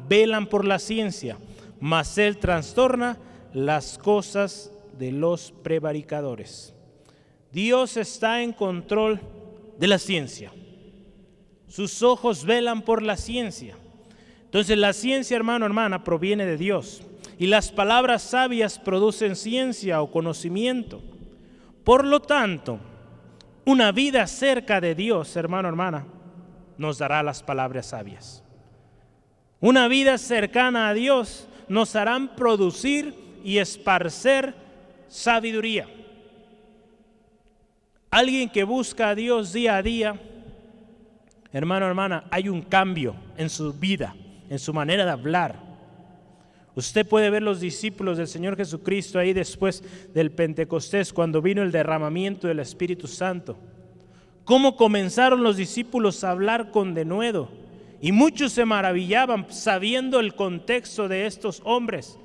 [0.08, 1.38] velan por la ciencia,
[1.80, 3.18] mas él trastorna
[3.54, 6.74] las cosas de los prevaricadores.
[7.52, 9.20] Dios está en control
[9.80, 10.52] de la ciencia.
[11.68, 13.76] Sus ojos velan por la ciencia.
[14.56, 17.02] Entonces la ciencia, hermano, hermana, proviene de Dios.
[17.38, 21.02] Y las palabras sabias producen ciencia o conocimiento.
[21.84, 22.80] Por lo tanto,
[23.66, 26.06] una vida cerca de Dios, hermano, hermana,
[26.78, 28.46] nos dará las palabras sabias.
[29.60, 34.56] una vida cercana a Dios, nos harán producir y esparcer
[35.10, 35.86] sabiduría.
[38.10, 40.18] Alguien que busca a Dios día a día,
[41.52, 44.16] hermano, hermana, hay un cambio en su vida,
[44.50, 45.60] en su manera de hablar.
[46.76, 49.84] Usted puede ver los discípulos del Señor Jesucristo ahí después
[50.14, 53.58] del Pentecostés, cuando vino el derramamiento del Espíritu Santo.
[54.44, 57.50] Cómo comenzaron los discípulos a hablar con denuedo.
[58.02, 62.20] Y muchos se maravillaban sabiendo el contexto de estos hombres.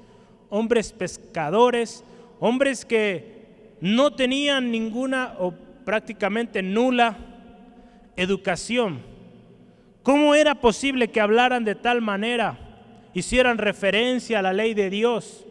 [0.50, 2.04] Hombres pescadores,
[2.40, 5.54] hombres que no tenían ninguna o
[5.84, 7.16] prácticamente nula
[8.16, 9.09] educación.
[10.02, 12.70] ¿Cómo era posible que hablaran de tal manera?
[13.14, 15.46] hicieran referencia a la ley de Dios,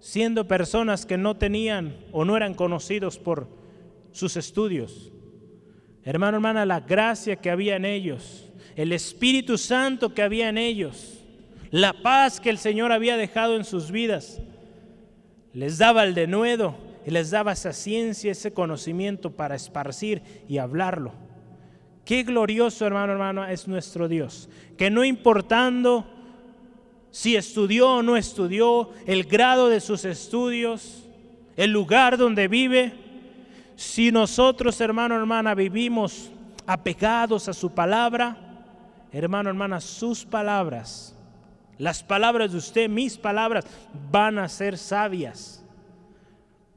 [0.00, 3.48] siendo personas que no tenían o no eran conocidos por
[4.12, 5.12] sus estudios.
[6.04, 11.24] Hermano, hermana, la gracia que había en ellos, el Espíritu Santo que había en ellos,
[11.70, 14.40] la paz que el Señor había dejado en sus vidas,
[15.52, 21.12] les daba el denuedo y les daba esa ciencia, ese conocimiento para esparcir y hablarlo.
[22.08, 24.48] Qué glorioso, hermano, hermano, es nuestro Dios,
[24.78, 26.06] que no importando
[27.10, 31.04] si estudió o no estudió, el grado de sus estudios,
[31.54, 32.94] el lugar donde vive.
[33.76, 36.30] Si nosotros, hermano, hermana, vivimos
[36.66, 38.38] apegados a su palabra,
[39.12, 41.14] hermano, hermana, sus palabras,
[41.76, 43.66] las palabras de usted, mis palabras,
[44.10, 45.62] van a ser sabias,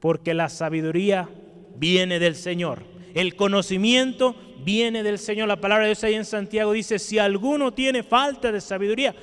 [0.02, 1.30] porque la sabiduría
[1.78, 2.84] viene del Señor.
[3.14, 5.48] El conocimiento viene del Señor.
[5.48, 9.16] La palabra de Dios ahí en Santiago dice, si alguno tiene falta de sabiduría,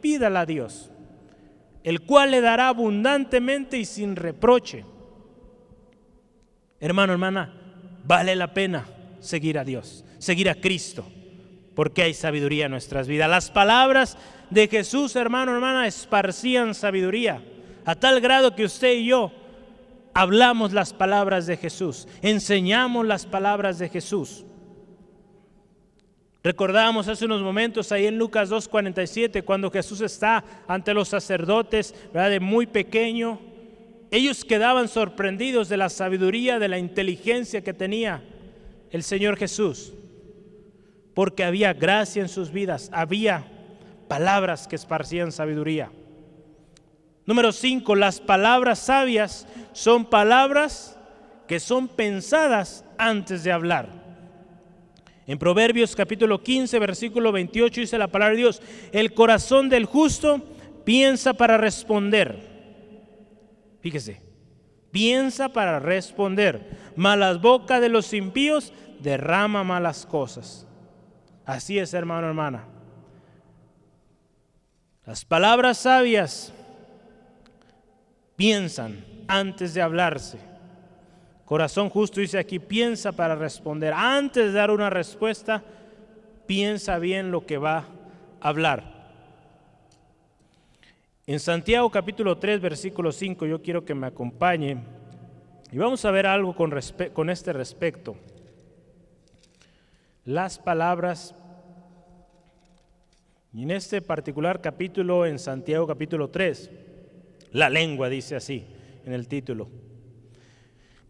[0.00, 0.90] pídala a Dios,
[1.84, 4.84] el cual le dará abundantemente y sin reproche.
[6.80, 7.54] Hermano, hermana,
[8.04, 8.86] vale la pena
[9.20, 11.06] seguir a Dios, seguir a Cristo,
[11.74, 13.30] porque hay sabiduría en nuestras vidas.
[13.30, 14.18] Las palabras
[14.50, 17.42] de Jesús, hermano, hermana, esparcían sabiduría,
[17.84, 19.32] a tal grado que usted y yo
[20.14, 24.44] hablamos las palabras de Jesús, enseñamos las palabras de Jesús.
[26.42, 32.30] Recordábamos hace unos momentos ahí en Lucas 2.47 cuando Jesús está ante los sacerdotes, ¿verdad?
[32.30, 33.38] de muy pequeño.
[34.10, 38.24] Ellos quedaban sorprendidos de la sabiduría, de la inteligencia que tenía
[38.90, 39.92] el Señor Jesús,
[41.14, 43.46] porque había gracia en sus vidas, había
[44.08, 45.92] palabras que esparcían sabiduría.
[47.24, 50.98] Número 5, las palabras sabias son palabras
[51.46, 54.01] que son pensadas antes de hablar.
[55.26, 60.42] En Proverbios capítulo 15, versículo 28 dice la palabra de Dios, el corazón del justo
[60.84, 62.50] piensa para responder.
[63.80, 64.20] Fíjese,
[64.90, 70.66] piensa para responder, malas bocas de los impíos derrama malas cosas.
[71.44, 72.64] Así es, hermano, hermana.
[75.04, 76.52] Las palabras sabias
[78.36, 80.51] piensan antes de hablarse.
[81.52, 83.92] Corazón justo dice aquí, piensa para responder.
[83.92, 85.62] Antes de dar una respuesta,
[86.46, 87.88] piensa bien lo que va
[88.40, 89.10] a hablar.
[91.26, 94.78] En Santiago capítulo 3, versículo 5, yo quiero que me acompañe
[95.70, 96.72] y vamos a ver algo con,
[97.12, 98.16] con este respecto.
[100.24, 101.34] Las palabras,
[103.52, 106.70] y en este particular capítulo, en Santiago capítulo 3,
[107.50, 108.64] la lengua dice así
[109.04, 109.91] en el título.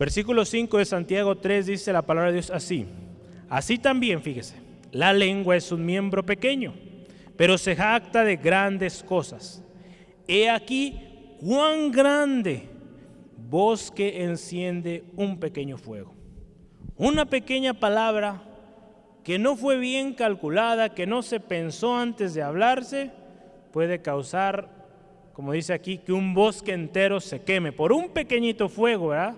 [0.02, 2.86] Versículo 5 de Santiago 3 dice la palabra de Dios así.
[3.48, 4.56] Así también, fíjese,
[4.90, 6.74] la lengua es un miembro pequeño,
[7.36, 9.62] pero se jacta de grandes cosas.
[10.26, 11.00] He aquí
[11.38, 12.68] cuán grande
[13.48, 16.12] bosque enciende un pequeño fuego.
[16.96, 18.42] Una pequeña palabra
[19.22, 23.12] que no fue bien calculada, que no se pensó antes de hablarse,
[23.72, 24.68] puede causar,
[25.32, 29.36] como dice aquí, que un bosque entero se queme por un pequeñito fuego, ¿verdad?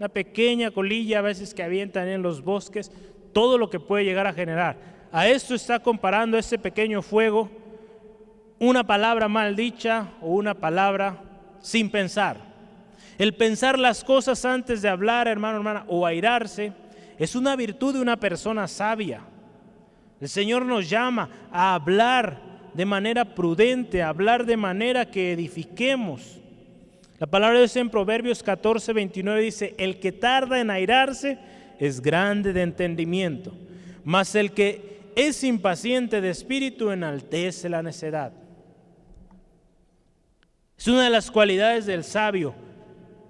[0.00, 2.90] Una pequeña colilla a veces que avientan en los bosques,
[3.34, 4.78] todo lo que puede llegar a generar.
[5.12, 7.50] A esto está comparando ese pequeño fuego,
[8.58, 11.22] una palabra mal dicha o una palabra
[11.60, 12.38] sin pensar.
[13.18, 16.72] El pensar las cosas antes de hablar, hermano, hermana, o airarse,
[17.18, 19.20] es una virtud de una persona sabia.
[20.18, 22.40] El Señor nos llama a hablar
[22.72, 26.40] de manera prudente, a hablar de manera que edifiquemos.
[27.20, 31.36] La palabra de Dios en Proverbios 14, 29 dice, el que tarda en airarse
[31.78, 33.52] es grande de entendimiento,
[34.04, 38.32] mas el que es impaciente de espíritu enaltece la necedad.
[40.78, 42.54] Es una de las cualidades del sabio,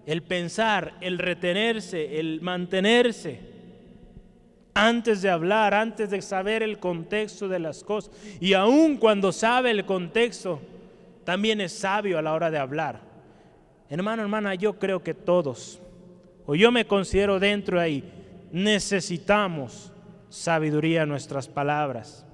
[0.07, 3.51] el pensar, el retenerse, el mantenerse.
[4.73, 8.15] antes de hablar, antes de saber el contexto de las cosas.
[8.41, 10.61] Y aun cuando sabe el contexto,
[11.25, 13.10] también es sabio a la hora de hablar.
[13.91, 15.83] Hermano, hermana, yo creo que todos,
[16.47, 18.13] o yo me considero dentro de ahí,
[18.53, 19.93] necesitamos
[20.29, 22.25] sabiduría en nuestras palabras.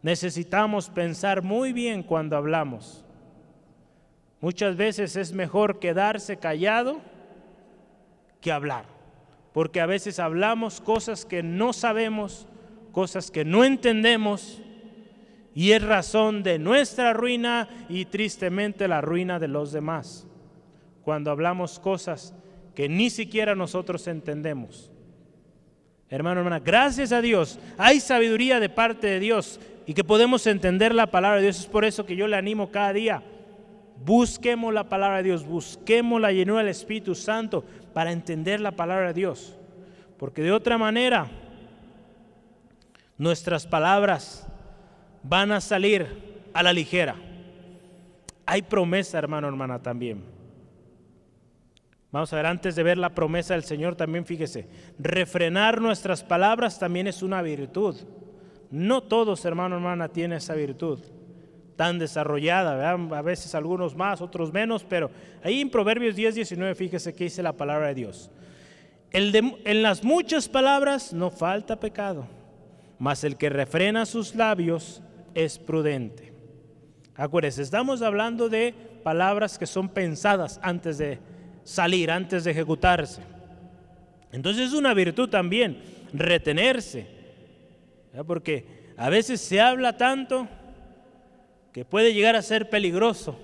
[0.00, 3.04] Necesitamos pensar muy bien cuando hablamos.
[4.40, 7.00] Muchas veces es mejor quedarse callado
[8.40, 8.86] que hablar,
[9.52, 12.46] porque a veces hablamos cosas que no sabemos,
[12.92, 14.62] cosas que no entendemos,
[15.54, 20.26] y es razón de nuestra ruina y tristemente la ruina de los demás,
[21.06, 22.34] cuando hablamos cosas
[22.74, 24.90] que ni siquiera nosotros entendemos.
[26.10, 30.92] Hermano, hermana, gracias a Dios, hay sabiduría de parte de Dios y que podemos entender
[30.92, 31.60] la palabra de Dios.
[31.60, 33.22] Es por eso que yo le animo cada día.
[34.04, 39.06] Busquemos la palabra de Dios, busquemos la llenura del Espíritu Santo para entender la palabra
[39.06, 39.56] de Dios.
[40.18, 41.28] Porque de otra manera,
[43.16, 44.44] nuestras palabras
[45.22, 46.08] van a salir
[46.52, 47.14] a la ligera.
[48.44, 50.35] Hay promesa, hermano, hermana, también.
[52.16, 54.66] Vamos a ver, antes de ver la promesa del Señor, también fíjese,
[54.98, 57.94] refrenar nuestras palabras también es una virtud.
[58.70, 60.98] No todos, hermano, hermana, tienen esa virtud
[61.76, 65.10] tan desarrollada, a veces algunos más, otros menos, pero
[65.44, 68.30] ahí en Proverbios 10, 19, fíjese que dice la palabra de Dios.
[69.12, 72.26] en las muchas palabras no falta pecado,
[72.98, 75.02] mas el que refrena sus labios
[75.34, 76.32] es prudente.
[77.14, 78.72] Acuérdense, estamos hablando de
[79.04, 81.35] palabras que son pensadas antes de
[81.66, 83.20] salir, antes de ejecutarse.
[84.32, 85.82] Entonces es una virtud también
[86.14, 87.16] retenerse
[88.24, 90.48] porque a veces se habla tanto
[91.72, 93.38] que puede llegar a ser peligroso,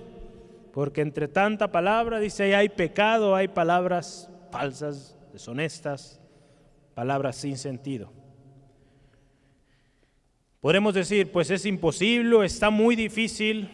[0.73, 6.19] porque entre tanta palabra, dice, hay pecado, hay palabras falsas, deshonestas,
[6.95, 8.11] palabras sin sentido.
[10.61, 13.69] Podemos decir, pues es imposible, está muy difícil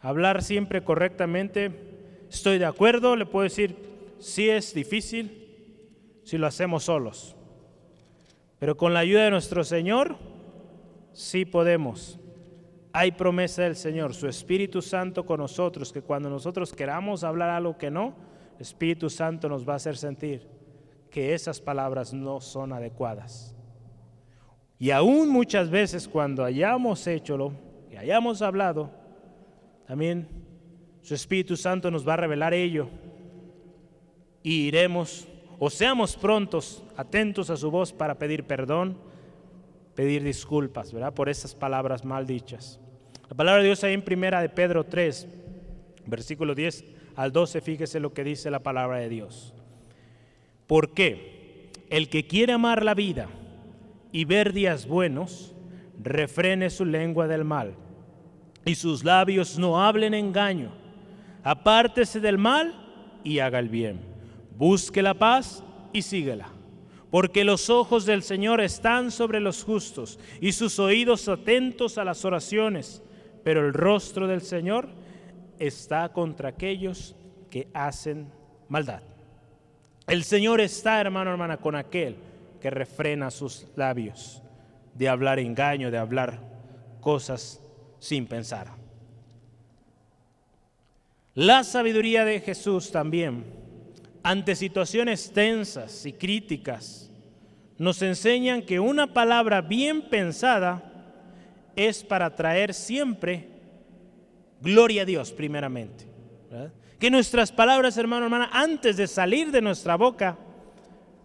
[0.00, 1.87] hablar siempre correctamente.
[2.30, 3.76] Estoy de acuerdo, le puedo decir,
[4.18, 5.46] sí es difícil
[6.24, 7.34] si lo hacemos solos.
[8.58, 10.16] Pero con la ayuda de nuestro Señor,
[11.12, 12.18] sí podemos.
[12.92, 17.78] Hay promesa del Señor, su Espíritu Santo con nosotros, que cuando nosotros queramos hablar algo
[17.78, 18.14] que no,
[18.56, 20.48] el Espíritu Santo nos va a hacer sentir
[21.10, 23.54] que esas palabras no son adecuadas.
[24.78, 27.52] Y aún muchas veces cuando hayamos hecho lo
[27.90, 28.90] y hayamos hablado,
[29.86, 30.28] también
[31.08, 32.86] su Espíritu Santo nos va a revelar ello
[34.42, 35.26] y iremos
[35.58, 38.98] o seamos prontos, atentos a su voz para pedir perdón,
[39.94, 41.14] pedir disculpas, ¿verdad?
[41.14, 42.78] Por esas palabras mal dichas.
[43.30, 45.26] La palabra de Dios ahí en primera de Pedro 3,
[46.04, 46.84] versículo 10
[47.16, 49.54] al 12, fíjese lo que dice la palabra de Dios.
[50.66, 51.70] ¿Por qué?
[51.88, 53.30] El que quiere amar la vida
[54.12, 55.54] y ver días buenos,
[55.98, 57.76] refrene su lengua del mal
[58.66, 60.86] y sus labios no hablen engaño.
[61.42, 62.74] Apártese del mal
[63.24, 64.08] y haga el bien
[64.58, 65.62] Busque la paz
[65.92, 66.48] y síguela,
[67.12, 72.24] porque los ojos del Señor están sobre los justos y sus oídos atentos a las
[72.24, 73.00] oraciones,
[73.44, 74.88] pero el rostro del Señor
[75.60, 77.14] está contra aquellos
[77.50, 78.32] que hacen
[78.68, 79.02] maldad.
[80.08, 82.16] El Señor está, hermano, hermana, con aquel
[82.60, 84.42] que refrena sus labios
[84.94, 86.40] de hablar engaño, de hablar
[87.00, 87.62] cosas
[88.00, 88.72] sin pensar.
[91.38, 93.44] La sabiduría de Jesús también
[94.24, 97.12] ante situaciones tensas y críticas,
[97.78, 100.82] nos enseñan que una palabra bien pensada
[101.76, 103.46] es para traer siempre
[104.60, 106.06] gloria a Dios primeramente.
[106.98, 110.36] Que nuestras palabras, hermano, hermana, antes de salir de nuestra boca,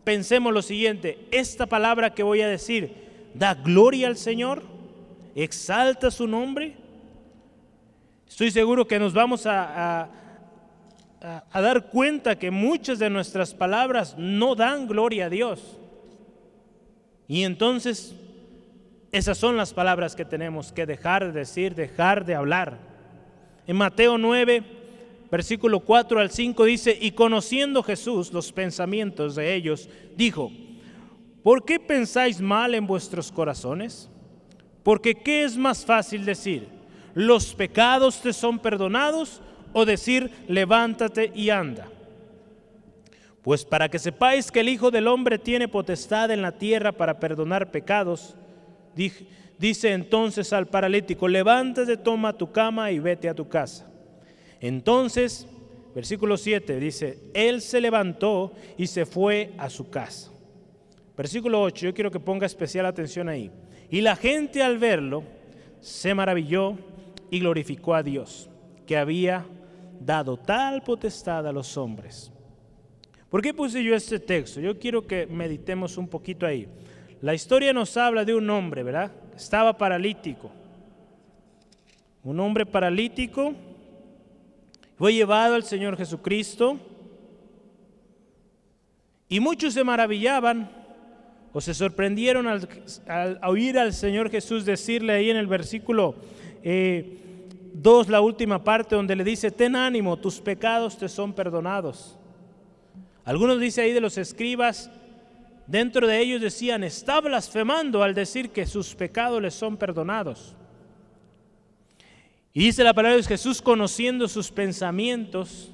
[0.03, 4.61] pensemos lo siguiente, esta palabra que voy a decir, ¿da gloria al Señor?
[5.34, 6.82] ¿Exalta su nombre?
[8.34, 10.09] Estoy seguro que nos vamos a
[11.23, 15.79] a, dar cuenta que muchas de nuestras palabras no dan gloria a Dios.
[17.27, 18.13] Y entonces
[19.11, 22.77] esas son las palabras que tenemos que dejar de decir, dejar de hablar.
[23.65, 24.63] En Mateo 9,
[25.31, 30.51] versículo 4 al 5 dice, y conociendo Jesús los pensamientos de ellos, dijo,
[31.41, 34.09] ¿por qué pensáis mal en vuestros corazones?
[34.84, 36.67] Porque ¿qué es más fácil decir?
[37.14, 39.41] ¿Los pecados te son perdonados?
[39.74, 41.88] o decir, levántate y anda.
[43.41, 47.20] Pues para que sepáis que el Hijo del Hombre tiene potestad en la tierra para
[47.20, 48.36] perdonar pecados,
[48.95, 53.89] dice entonces al paralítico, levántate, toma tu cama y vete a tu casa.
[54.61, 55.45] Entonces,
[55.93, 60.32] versículo 7 dice, él se levantó y se fue a su casa.
[61.18, 63.51] Versículo 8, yo quiero que ponga especial atención ahí.
[63.89, 65.24] Y la gente al verlo
[65.82, 66.78] se maravilló
[67.34, 68.47] y glorificó a Dios,
[68.86, 69.43] que había
[69.99, 72.31] dado tal potestad a los hombres.
[73.27, 74.59] ¿Por qué puse yo este texto?
[74.59, 76.67] Yo quiero que meditemos un poquito ahí.
[77.21, 79.11] La historia nos habla de un hombre, ¿verdad?
[79.36, 80.51] Estaba paralítico.
[82.21, 83.55] Un hombre paralítico
[84.95, 86.77] fue llevado al Señor Jesucristo
[89.27, 90.69] y muchos se maravillaban
[91.51, 96.13] o se sorprendieron al, oír al Señor Jesús decirle ahí en el versículo
[97.74, 102.17] 2, eh, la última parte, donde le dice, ten ánimo, tus pecados te son perdonados.
[103.26, 104.91] Algunos dice ahí de los escribas,
[105.67, 110.55] dentro de ellos decían, está blasfemando al decir que sus pecados les son perdonados.
[112.53, 115.71] Y dice la palabra de Jesús, conociendo sus pensamientos,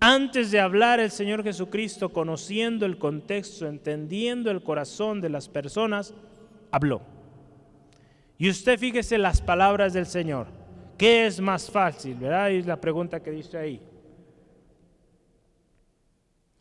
[0.00, 6.14] antes de hablar el Señor Jesucristo, conociendo el contexto, entendiendo el corazón de las personas,
[6.70, 7.02] habló.
[8.38, 10.46] Y usted fíjese las palabras del Señor.
[10.96, 12.14] ¿Qué es más fácil?
[12.14, 12.50] ¿Verdad?
[12.50, 13.80] Es la pregunta que dice ahí.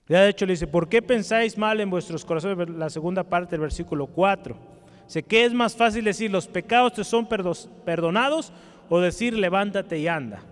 [0.07, 2.69] De hecho le dice, ¿por qué pensáis mal en vuestros corazones?
[2.69, 4.55] La segunda parte del versículo 4.
[5.07, 8.51] Dice, ¿qué es más fácil decir, los pecados te son perdonados
[8.89, 10.43] o decir, levántate y anda?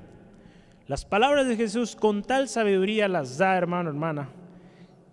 [0.87, 4.29] Las palabras de Jesús con tal sabiduría las da, hermano, hermana,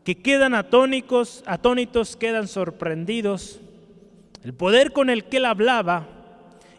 [0.04, 3.60] que quedan atónicos, atónitos, quedan sorprendidos.
[4.42, 6.19] El poder con el que él hablaba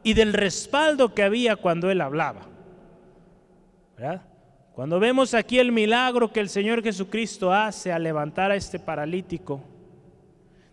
[0.04, 2.42] y del respaldo que había cuando él hablaba.
[4.74, 9.62] Cuando vemos aquí el milagro que el Señor Jesucristo hace al levantar a este paralítico,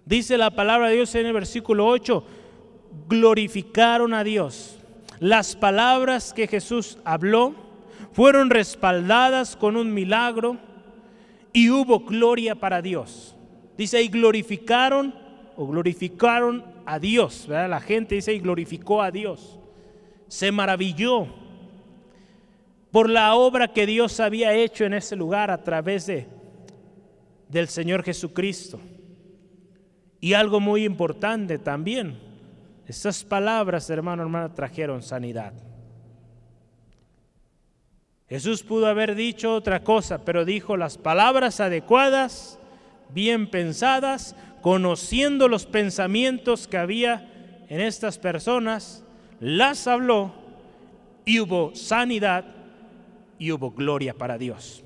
[0.07, 2.25] dice la palabra de Dios en el versículo 8,
[3.09, 4.79] glorificaron a Dios.
[5.21, 7.55] Las palabras que Jesús habló
[8.13, 10.57] fueron respaldadas con un milagro
[11.53, 13.35] y hubo gloria para Dios.
[13.77, 15.15] Dice, y glorificaron
[15.57, 17.47] o glorificaron a Dios.
[17.49, 19.61] La gente dice y glorificó a Dios.
[20.27, 21.27] Se maravilló
[22.91, 26.27] por la obra que Dios había hecho en ese lugar a través de,
[27.51, 28.81] del Señor Jesucristo.
[30.19, 32.19] Y algo muy importante también,
[32.87, 35.53] esas palabras, hermano, hermana, trajeron sanidad.
[38.31, 42.59] Jesús pudo haber dicho otra cosa, pero dijo las palabras adecuadas,
[43.11, 49.05] bien pensadas, conociendo los pensamientos que había en estas personas,
[49.41, 50.33] las habló
[51.25, 52.45] y hubo sanidad
[53.39, 54.83] y hubo gloria para Dios.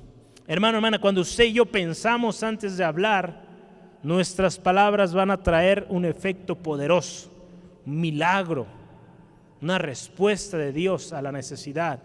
[0.47, 3.43] Hermano, hermana, cuando usted y yo pensamos antes de hablar,
[4.03, 7.31] nuestras palabras van a traer un efecto poderoso,
[7.87, 8.67] un milagro,
[9.61, 12.01] una respuesta de Dios a la necesidad.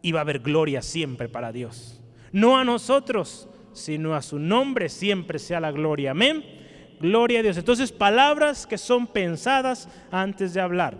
[0.00, 2.00] Y va a haber gloria siempre para Dios.
[2.32, 6.12] No a nosotros, sino a su nombre siempre sea la gloria.
[6.12, 6.61] Amén.
[7.02, 7.56] Gloria a Dios.
[7.56, 10.96] Entonces, palabras que son pensadas antes de hablar.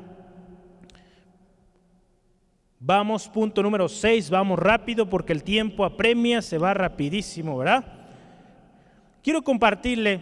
[2.81, 7.85] Vamos, punto número 6, vamos rápido porque el tiempo apremia, se va rapidísimo, ¿verdad?
[9.23, 10.21] Quiero compartirle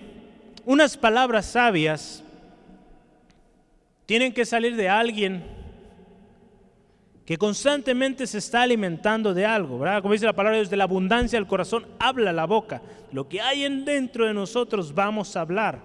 [0.66, 2.22] unas palabras sabias.
[4.04, 5.42] Tienen que salir de alguien
[7.30, 10.02] que constantemente se está alimentando de algo, ¿verdad?
[10.02, 12.82] Como dice la palabra, desde la abundancia del corazón habla la boca.
[13.12, 15.78] Lo que hay en dentro de nosotros vamos a hablar.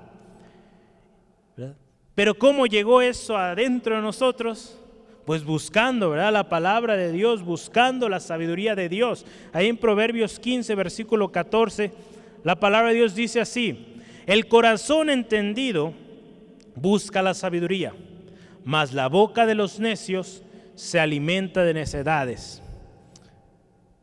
[2.15, 4.79] Pero ¿cómo llegó eso adentro de nosotros?
[5.23, 6.33] Pues buscando, ¿verdad?
[6.33, 9.23] La palabra de Dios, buscando la sabiduría de Dios.
[9.53, 11.91] Ahí en Proverbios 15, versículo 14,
[12.43, 15.93] la palabra de Dios dice así, el corazón entendido
[16.73, 17.93] busca la sabiduría,
[18.63, 20.41] mas la boca de los necios
[20.75, 22.61] se alimenta de necedades.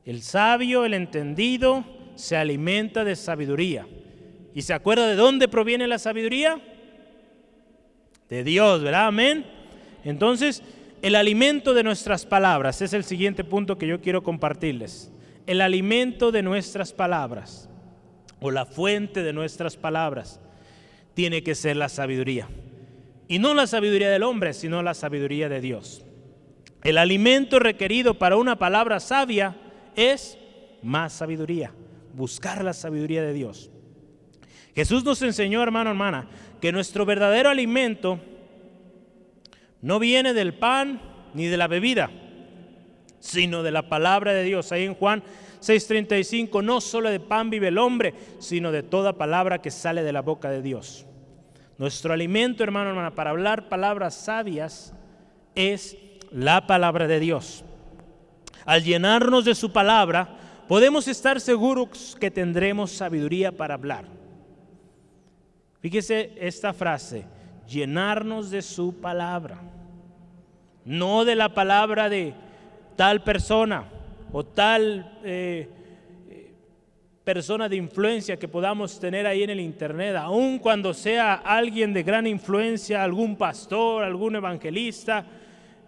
[0.05, 1.85] El sabio, el entendido,
[2.17, 3.87] se alimenta de sabiduría.
[4.55, 6.61] ¿Y se acuerda de dónde proviene la sabiduría?
[8.29, 9.07] De Dios, ¿verdad?
[9.07, 9.47] Amén.
[10.05, 10.63] Entonces,
[11.03, 15.11] el alimento de nuestras palabras es el siguiente punto que yo quiero compartirles.
[15.47, 17.69] El alimento de nuestras palabras
[18.41, 20.41] o la fuente de nuestras palabras
[21.15, 22.49] tiene que ser la sabiduría.
[23.29, 26.05] Y no la sabiduría del hombre, sino la sabiduría de Dios.
[26.85, 29.57] El alimento requerido para una palabra sabia
[29.95, 30.39] es
[30.83, 31.73] más sabiduría,
[32.15, 33.71] buscar la sabiduría de Dios.
[34.75, 36.29] Jesús nos enseñó, hermano, hermana,
[36.61, 38.19] que nuestro verdadero alimento
[39.81, 41.01] no viene del pan
[41.35, 42.11] ni de la bebida,
[43.21, 44.73] sino de la palabra de Dios.
[44.73, 45.23] Ahí en Juan
[45.61, 50.13] 6:35, no solo de pan vive el hombre, sino de toda palabra que sale de
[50.13, 51.07] la boca de Dios.
[51.79, 54.95] Nuestro alimento, hermano, hermana, para hablar palabras sabias
[55.55, 55.97] es
[56.33, 57.65] la palabra de Dios.
[58.65, 60.29] Al llenarnos de su palabra,
[60.69, 64.05] podemos estar seguros que tendremos sabiduría para hablar.
[65.81, 67.25] Fíjese esta frase,
[67.67, 69.61] llenarnos de su palabra,
[70.85, 72.35] no de la palabra de
[72.97, 73.85] tal persona
[74.33, 75.69] o tal eh,
[77.25, 82.03] persona de influencia que podamos tener ahí en el internet, aun cuando sea alguien de
[82.03, 85.25] gran influencia, algún pastor, algún evangelista,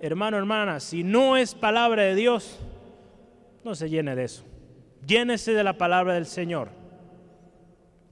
[0.06, 2.58] hermano, hermana, si no es palabra de Dios,
[3.64, 4.44] no se llene de eso.
[5.06, 6.68] Llénese de la palabra del Señor.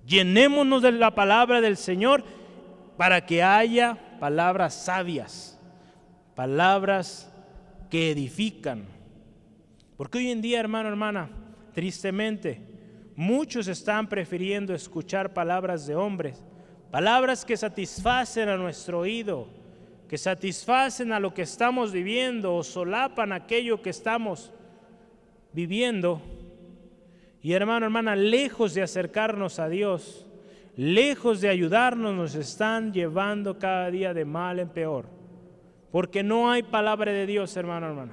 [0.07, 2.24] Llenémonos de la palabra del Señor
[2.97, 5.59] para que haya palabras sabias,
[6.34, 7.30] palabras
[7.90, 8.86] que edifican.
[9.99, 11.28] Porque hoy en día, hermano, hermana,
[11.74, 12.61] tristemente,
[13.14, 16.43] muchos están prefiriendo escuchar palabras de hombres,
[16.90, 19.61] palabras que satisfacen a nuestro oído,
[20.12, 24.52] que satisfacen a lo que estamos viviendo o solapan aquello que estamos
[25.54, 26.20] viviendo
[27.40, 30.26] y hermano, hermana, lejos de acercarnos a Dios,
[30.76, 35.06] lejos de ayudarnos, nos están llevando cada día de mal en peor.
[35.90, 38.12] Porque no hay palabra de Dios, hermano, hermana.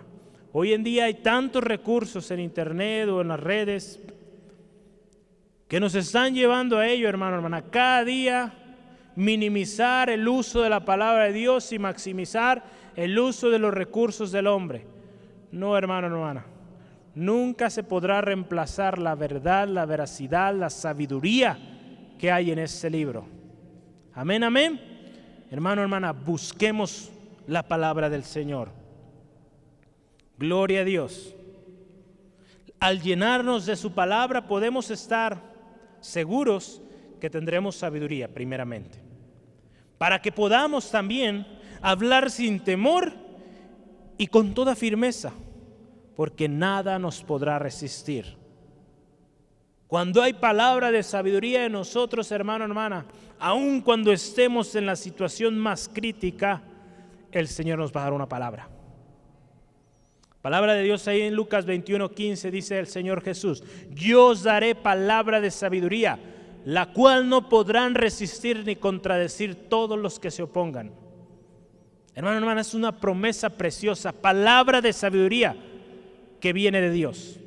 [0.53, 3.99] Hoy en día hay tantos recursos en internet o en las redes
[5.67, 7.61] que nos están llevando a ello, hermano, hermana.
[7.63, 8.58] Cada día
[9.19, 12.63] minimizar el uso de la palabra de Dios y maximizar
[12.95, 14.85] el uso de los recursos del hombre.
[15.51, 16.45] No, hermano, hermana.
[17.15, 21.59] Nunca se podrá reemplazar la verdad, la veracidad, la sabiduría
[22.17, 23.25] que hay en este libro.
[24.13, 24.79] Amén, amén.
[25.51, 27.11] Hermano, hermana, busquemos
[27.45, 28.69] la palabra del Señor.
[30.37, 31.35] Gloria a Dios.
[32.79, 35.41] Al llenarnos de su palabra podemos estar
[35.99, 36.81] seguros
[37.19, 39.08] que tendremos sabiduría, primeramente.
[39.99, 41.45] Para que podamos también
[41.79, 43.13] hablar sin temor
[44.17, 45.31] y con toda firmeza
[46.19, 48.25] porque nada nos podrá resistir.
[49.87, 53.05] Cuando hay palabra de sabiduría en nosotros, hermano, hermana,
[53.39, 56.61] aun cuando estemos en la situación más crítica,
[57.31, 58.67] el Señor nos va a dar una palabra.
[60.41, 64.75] Palabra de Dios ahí en Lucas 21, 15 dice el Señor Jesús, yo os daré
[64.75, 66.19] palabra de sabiduría,
[66.65, 70.91] la cual no podrán resistir ni contradecir todos los que se opongan.
[72.15, 75.55] Hermano, hermana, es una promesa preciosa, palabra de sabiduría
[76.39, 77.39] que viene de Dios.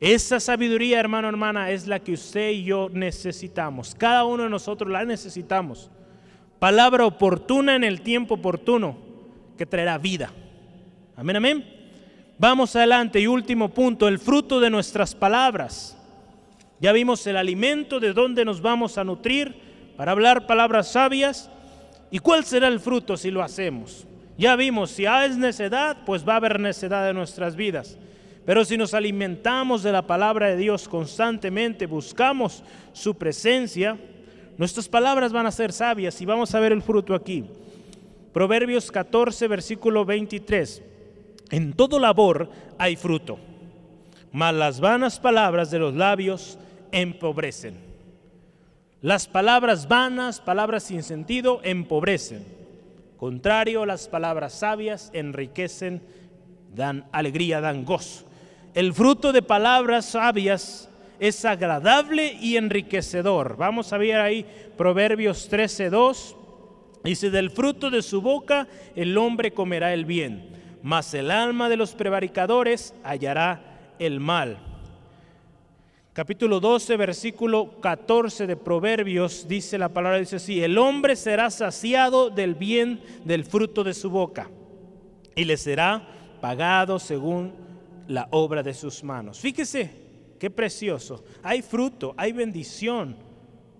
[0.00, 3.94] Esa sabiduría, hermano, hermana, es la que usted y yo necesitamos.
[3.94, 5.90] Cada uno de nosotros la necesitamos.
[6.58, 8.96] Palabra oportuna en el tiempo oportuno
[9.58, 10.32] que traerá vida.
[11.16, 11.80] Amén, amén.
[12.38, 15.99] Vamos adelante y último punto, el fruto de nuestras palabras.
[16.80, 19.54] Ya vimos el alimento de donde nos vamos a nutrir
[19.96, 21.50] para hablar palabras sabias.
[22.10, 24.06] ¿Y cuál será el fruto si lo hacemos?
[24.38, 27.98] Ya vimos, si hay necedad, pues va a haber necedad en nuestras vidas.
[28.46, 32.64] Pero si nos alimentamos de la palabra de Dios constantemente, buscamos
[32.94, 33.98] su presencia,
[34.56, 37.44] nuestras palabras van a ser sabias y vamos a ver el fruto aquí.
[38.32, 40.82] Proverbios 14, versículo 23.
[41.50, 43.38] En todo labor hay fruto,
[44.32, 46.58] mas las vanas palabras de los labios
[46.92, 47.90] empobrecen.
[49.02, 52.44] Las palabras vanas, palabras sin sentido, empobrecen.
[53.16, 56.02] Contrario, las palabras sabias enriquecen,
[56.74, 58.26] dan alegría, dan gozo.
[58.74, 60.88] El fruto de palabras sabias
[61.18, 63.56] es agradable y enriquecedor.
[63.56, 64.44] Vamos a ver ahí
[64.76, 66.36] Proverbios 13:2.
[67.02, 71.78] Dice, del fruto de su boca el hombre comerá el bien, mas el alma de
[71.78, 74.69] los prevaricadores hallará el mal
[76.20, 82.28] capítulo 12, versículo 14 de Proverbios, dice la palabra, dice así, el hombre será saciado
[82.28, 84.50] del bien del fruto de su boca
[85.34, 86.06] y le será
[86.42, 87.54] pagado según
[88.06, 89.40] la obra de sus manos.
[89.40, 89.92] Fíjese,
[90.38, 93.16] qué precioso, hay fruto, hay bendición,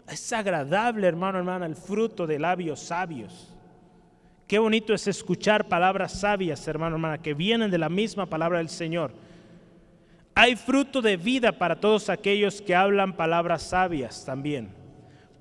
[0.08, 3.54] es agradable, hermano, hermana, el fruto de labios sabios.
[4.46, 8.70] Qué bonito es escuchar palabras sabias, hermano, hermana, que vienen de la misma palabra del
[8.70, 9.12] Señor.
[10.42, 14.70] Hay fruto de vida para todos aquellos que hablan palabras sabias también.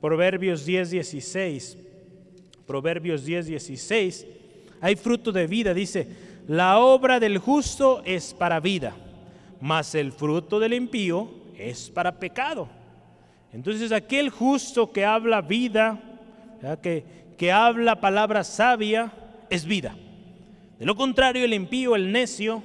[0.01, 1.77] Proverbios 10, 16.
[2.67, 4.27] Proverbios 10, 16.
[4.81, 5.73] Hay fruto de vida.
[5.73, 6.05] Dice,
[6.49, 8.93] la obra del justo es para vida,
[9.61, 12.67] mas el fruto del impío es para pecado.
[13.53, 15.97] Entonces aquel justo que habla vida,
[16.83, 17.05] que,
[17.37, 19.13] que habla palabra sabia,
[19.49, 19.95] es vida.
[20.77, 22.61] De lo contrario, el impío, el necio,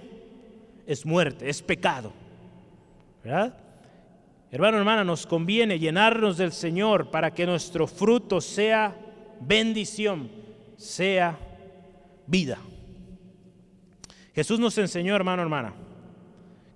[0.85, 2.23] es muerte, es pecado.
[3.24, 3.54] ¿Verdad?
[4.50, 8.94] Hermano, hermana, nos conviene llenarnos del Señor para que nuestro fruto sea
[9.40, 10.30] bendición,
[10.76, 11.38] sea
[12.26, 12.58] vida.
[14.34, 15.74] Jesús nos enseñó, hermano, hermana,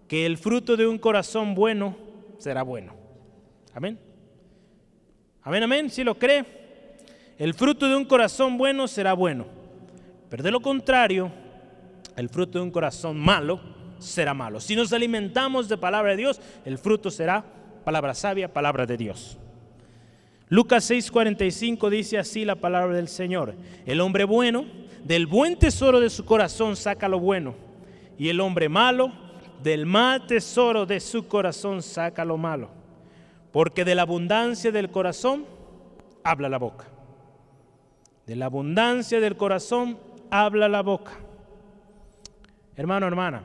[0.09, 1.97] que el fruto de un corazón bueno
[2.39, 2.95] será bueno.
[3.75, 3.99] Amén.
[5.43, 6.45] Amén, amén, si lo cree.
[7.37, 9.47] El fruto de un corazón bueno será bueno.
[10.31, 11.31] Pero de lo contrario,
[12.17, 14.61] el fruto de un corazón malo será malo.
[14.61, 17.45] Si nos alimentamos de palabra de Dios, el fruto será
[17.85, 19.39] palabra sabia, palabra de Dios.
[20.49, 23.55] Lucas 6:45 dice así la palabra del Señor.
[23.87, 24.65] El hombre bueno,
[25.05, 27.55] del buen tesoro de su corazón saca lo bueno.
[28.19, 29.13] Y el hombre malo,
[29.63, 32.71] del mal tesoro de su corazón saca lo malo.
[33.53, 35.47] Porque de la abundancia del corazón
[36.25, 36.87] habla la boca.
[38.27, 39.99] De la abundancia del corazón
[40.31, 41.13] habla la boca.
[42.77, 43.43] Hermano, hermana,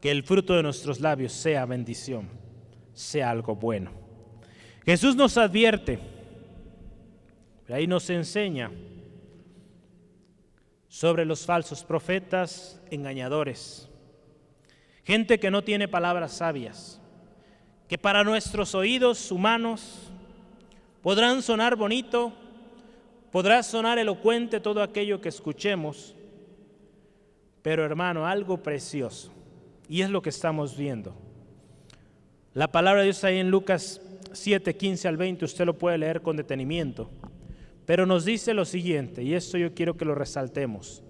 [0.00, 2.28] que el fruto de nuestros labios sea bendición,
[2.92, 3.90] sea algo bueno.
[4.84, 5.98] Jesús nos advierte,
[7.68, 8.70] ahí nos enseña
[10.88, 13.88] sobre los falsos profetas engañadores,
[15.04, 17.00] gente que no tiene palabras sabias,
[17.86, 20.10] que para nuestros oídos humanos
[21.02, 22.32] podrán sonar bonito,
[23.30, 26.14] podrá sonar elocuente todo aquello que escuchemos,
[27.62, 29.30] pero hermano, algo precioso,
[29.88, 31.14] y es lo que estamos viendo.
[32.54, 34.00] La palabra de Dios ahí en Lucas
[34.32, 37.10] 7, 15 al 20, usted lo puede leer con detenimiento,
[37.86, 41.02] pero nos dice lo siguiente, y esto yo quiero que lo resaltemos,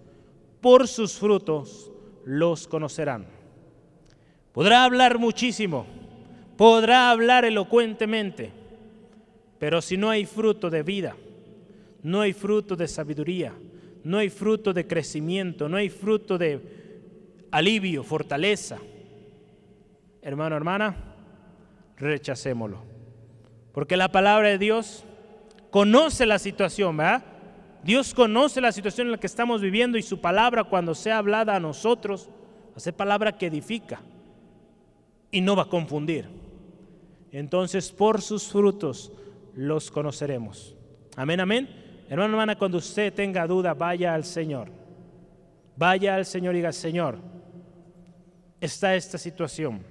[0.61, 1.91] por sus frutos
[2.25, 3.27] los conocerán.
[4.53, 5.87] Podrá hablar muchísimo,
[6.57, 8.53] podrá hablar elocuentemente,
[9.59, 11.17] pero si no hay fruto de vida,
[12.03, 13.55] no hay fruto de sabiduría,
[14.05, 16.78] no hay fruto de crecimiento, no hay fruto de
[17.51, 18.79] alivio, fortaleza,
[20.23, 20.97] hermano, hermana,
[21.97, 22.83] rechacémoslo.
[23.73, 25.05] Porque la palabra de Dios
[25.71, 27.25] conoce la situación, ¿verdad?
[27.85, 31.55] Dios conoce la situación en la que estamos viviendo y su palabra cuando sea hablada
[31.55, 32.29] a nosotros,
[32.71, 34.01] va a ser palabra que edifica
[35.31, 36.29] y no va a confundir.
[37.31, 39.13] Entonces, por sus frutos
[39.55, 40.75] los conoceremos.
[41.17, 41.69] Amén, amén.
[42.09, 44.71] Hermano, hermana, cuando usted tenga duda, vaya al Señor.
[45.77, 47.19] Vaya al Señor y diga, Señor,
[48.61, 49.85] está esta situación.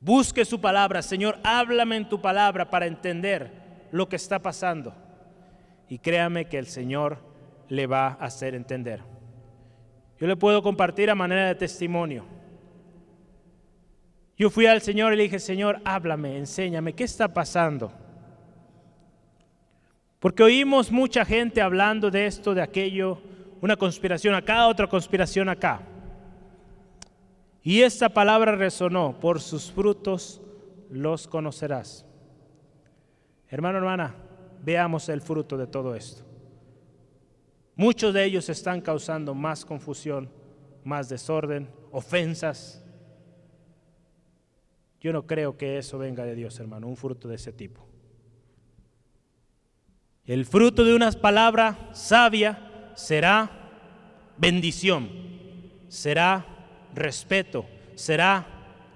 [0.00, 4.94] Busque su palabra, Señor, háblame en tu palabra para entender lo que está pasando.
[5.88, 7.18] Y créame que el Señor
[7.68, 9.00] le va a hacer entender.
[10.20, 12.24] Yo le puedo compartir a manera de testimonio.
[14.36, 17.92] Yo fui al Señor y le dije, Señor, háblame, enséñame, ¿qué está pasando?
[20.18, 23.20] Porque oímos mucha gente hablando de esto, de aquello,
[23.60, 25.82] una conspiración acá, otra conspiración acá.
[27.64, 30.40] Y esta palabra resonó, por sus frutos
[30.90, 32.06] los conocerás.
[33.48, 34.14] Hermano, hermana,
[34.62, 36.22] veamos el fruto de todo esto.
[37.74, 40.30] Muchos de ellos están causando más confusión,
[40.84, 42.84] más desorden, ofensas,
[45.04, 47.86] yo no creo que eso venga de Dios, hermano, un fruto de ese tipo.
[50.24, 53.50] El fruto de una palabra sabia será
[54.38, 55.10] bendición,
[55.88, 56.53] será
[56.94, 58.46] respeto, será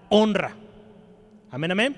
[0.09, 0.55] honra.
[1.51, 1.97] Amén, amén.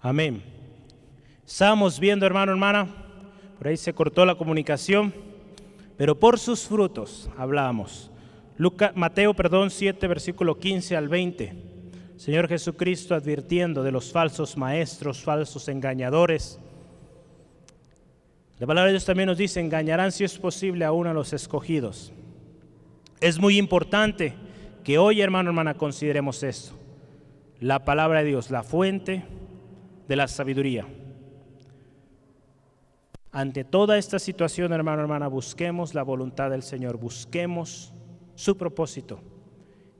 [0.00, 0.42] Amén.
[1.46, 2.86] Estamos viendo, hermano, hermana,
[3.58, 5.12] por ahí se cortó la comunicación.
[5.96, 8.10] Pero por sus frutos hablamos.
[8.94, 11.54] Mateo, perdón, 7, versículo 15 al 20.
[12.16, 16.60] Señor Jesucristo advirtiendo de los falsos maestros, falsos engañadores.
[18.58, 22.12] La palabra de Dios también nos dice, engañarán si es posible aún a los escogidos.
[23.20, 24.34] Es muy importante
[24.82, 26.72] que hoy, hermano, hermana, consideremos esto.
[27.60, 29.24] La palabra de Dios, la fuente
[30.08, 30.86] de la sabiduría.
[33.32, 37.92] Ante toda esta situación, hermano, hermana, busquemos la voluntad del Señor, busquemos
[38.34, 39.20] su propósito.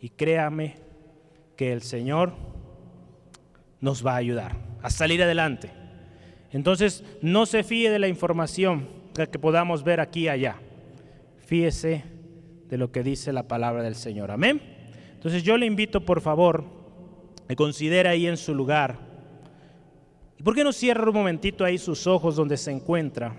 [0.01, 0.77] Y créame
[1.57, 2.33] que el Señor
[3.81, 5.71] nos va a ayudar a salir adelante.
[6.57, 10.57] Entonces, no se fíe de la información que podamos ver aquí y allá.
[11.39, 12.05] Fíese
[12.69, 14.31] de lo que dice la palabra del Señor.
[14.31, 14.61] Amén.
[15.15, 16.65] Entonces, yo le invito, por favor,
[17.47, 19.07] que considere ahí en su lugar
[20.39, 23.35] ¿Y por qué no cierra un momentito ahí sus ojos donde se encuentra?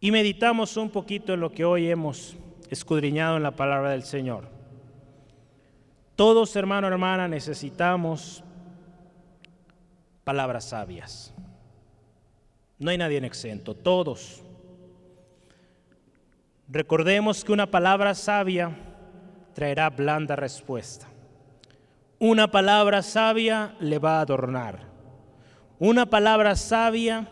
[0.00, 2.36] Y meditamos un poquito en lo que hoy hemos
[2.68, 4.48] escudriñado en la palabra del Señor.
[6.16, 8.44] Todos, hermano, hermana, necesitamos
[10.24, 11.32] palabras sabias.
[12.78, 14.42] No hay nadie en exento, todos.
[16.68, 18.76] Recordemos que una palabra sabia
[19.54, 21.06] traerá blanda respuesta.
[22.18, 24.80] Una palabra sabia le va a adornar.
[25.78, 27.28] Una palabra sabia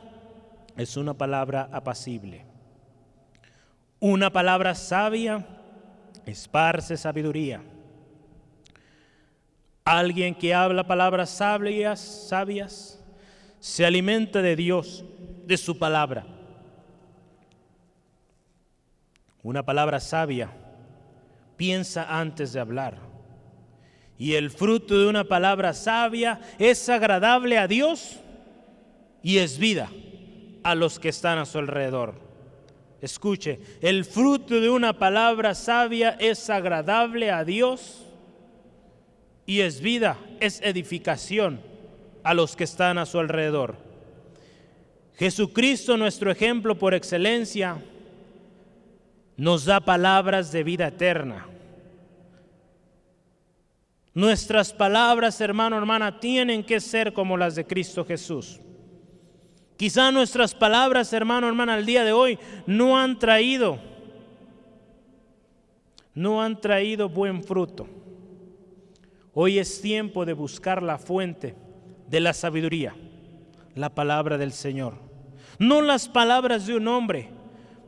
[0.77, 2.45] es una palabra apacible.
[4.01, 5.47] Una palabra sabia
[6.27, 7.63] esparce sabiduría.
[9.85, 13.03] Alguien que habla palabras sabias, sabias,
[13.59, 15.05] se alimenta de Dios,
[15.47, 16.27] de su palabra.
[19.43, 20.51] Una palabra sabia
[21.57, 22.99] piensa antes de hablar.
[24.19, 28.21] Y el fruto de una palabra sabia es agradable a Dios
[29.23, 29.91] y es vida
[30.63, 32.15] a los que están a su alrededor.
[33.01, 38.07] Escuche, el fruto de una palabra sabia es agradable a Dios
[39.51, 41.61] y es vida, es edificación
[42.23, 43.75] a los que están a su alrededor.
[45.17, 47.83] Jesucristo, nuestro ejemplo por excelencia,
[49.37, 51.49] nos da palabras de vida eterna.
[54.15, 58.61] Nuestras palabras, hermano, hermana, tienen que ser como las de Cristo Jesús.
[59.77, 62.39] Quizá nuestras palabras, hermano, hermana, al día de hoy
[62.69, 63.81] no han traído,
[66.15, 67.89] no han traído buen fruto.
[69.33, 71.55] Hoy es tiempo de buscar la fuente
[72.09, 72.95] de la sabiduría,
[73.75, 74.95] la palabra del Señor.
[75.59, 77.29] No las palabras de un hombre,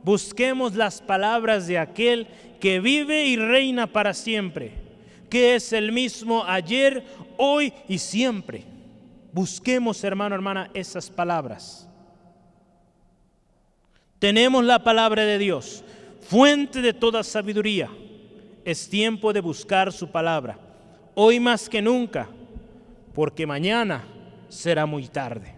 [0.03, 2.27] busquemos las palabras de aquel
[2.59, 4.71] que vive y reina para siempre,
[5.29, 7.03] que es el mismo ayer,
[7.37, 8.63] hoy y siempre.
[9.33, 11.89] Busquemos, hermano, hermana, esas palabras.
[14.19, 15.83] Tenemos la palabra de Dios,
[16.21, 17.89] fuente de toda sabiduría.
[18.63, 20.57] Es tiempo de buscar su palabra,
[21.15, 22.27] hoy más que nunca,
[23.13, 24.03] porque mañana
[24.49, 25.55] será muy tarde.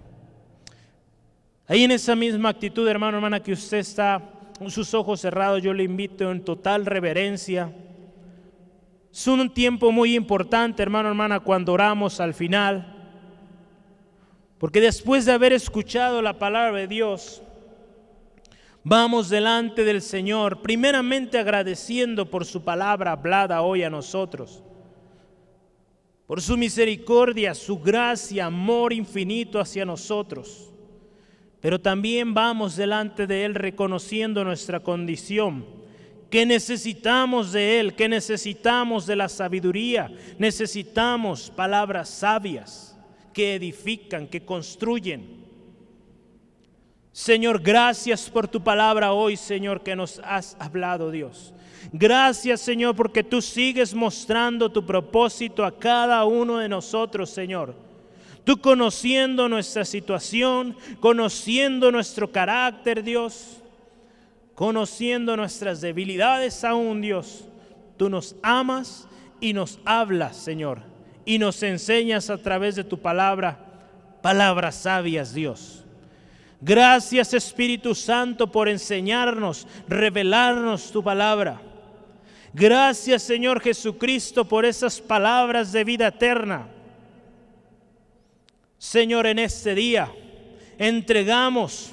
[1.67, 4.21] Ahí en esa misma actitud, hermano, hermana, que usted está
[4.59, 7.73] con sus ojos cerrados, yo le invito en total reverencia.
[9.11, 12.93] Es un tiempo muy importante, hermano, hermana, cuando oramos al final.
[14.59, 17.41] Porque después de haber escuchado la palabra de Dios,
[18.83, 24.63] vamos delante del Señor, primeramente agradeciendo por su palabra hablada hoy a nosotros,
[26.27, 30.71] por su misericordia, su gracia, amor infinito hacia nosotros.
[31.61, 35.65] Pero también vamos delante de Él reconociendo nuestra condición,
[36.29, 42.97] que necesitamos de Él, que necesitamos de la sabiduría, necesitamos palabras sabias
[43.33, 45.45] que edifican, que construyen.
[47.11, 51.53] Señor, gracias por tu palabra hoy, Señor, que nos has hablado, Dios.
[51.91, 57.75] Gracias, Señor, porque tú sigues mostrando tu propósito a cada uno de nosotros, Señor.
[58.43, 63.61] Tú conociendo nuestra situación, conociendo nuestro carácter, Dios,
[64.53, 67.45] conociendo nuestras debilidades aún, Dios,
[67.97, 69.07] tú nos amas
[69.41, 70.81] y nos hablas, Señor,
[71.25, 73.59] y nos enseñas a través de tu palabra,
[74.21, 75.85] palabras sabias, Dios.
[76.61, 81.61] Gracias Espíritu Santo por enseñarnos, revelarnos tu palabra.
[82.57, 86.69] Gracias Señor Jesucristo por esas palabras de vida eterna
[88.77, 90.11] Señor, en este día
[90.77, 91.91] entregamos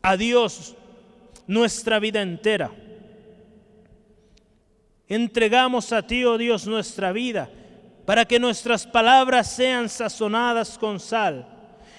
[0.00, 0.76] a Dios
[1.46, 2.70] nuestra vida entera.
[5.08, 7.50] Entregamos a ti, oh Dios, nuestra vida
[8.06, 11.46] para que nuestras palabras sean sazonadas con sal.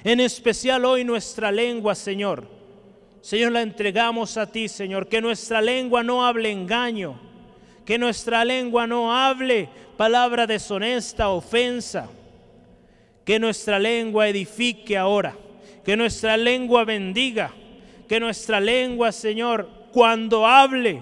[0.04, 2.61] En especial hoy nuestra lengua, Señor.
[3.22, 5.08] Señor, la entregamos a ti, Señor.
[5.08, 7.20] Que nuestra lengua no hable engaño.
[7.86, 12.10] Que nuestra lengua no hable palabra deshonesta, ofensa
[13.26, 15.36] que nuestra lengua edifique ahora,
[15.86, 17.52] que nuestra lengua bendiga,
[18.08, 21.02] que nuestra lengua, Señor, cuando hable,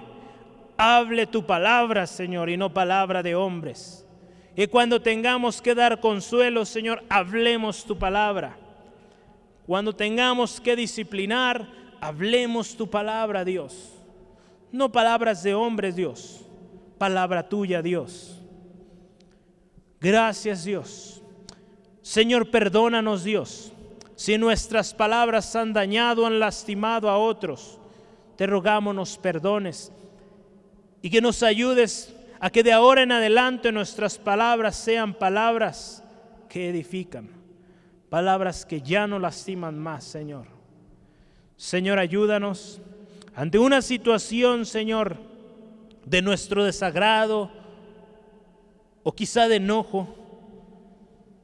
[0.78, 4.06] hable tu palabra, Señor, y no palabra de hombres.
[4.56, 8.58] Y cuando tengamos que dar consuelo, Señor, hablemos tu palabra.
[9.66, 11.68] Cuando tengamos que disciplinar,
[12.02, 13.94] hablemos tu palabra, Dios.
[14.72, 16.46] No palabras de hombres, Dios.
[16.98, 18.42] Palabra tuya, Dios.
[20.00, 21.20] Gracias, Dios
[22.10, 23.72] Señor, perdónanos Dios,
[24.16, 27.78] si nuestras palabras han dañado, han lastimado a otros.
[28.36, 29.92] Te rogamos nos perdones
[31.04, 36.04] y que nos ayudes a que de ahora en adelante nuestras palabras sean palabras
[36.50, 37.30] que edifican,
[38.10, 40.59] palabras que ya no lastiman más, Señor.
[41.60, 42.80] Señor, ayúdanos
[43.36, 45.18] ante una situación, Señor,
[46.06, 47.52] de nuestro desagrado
[49.04, 50.08] o quizá de enojo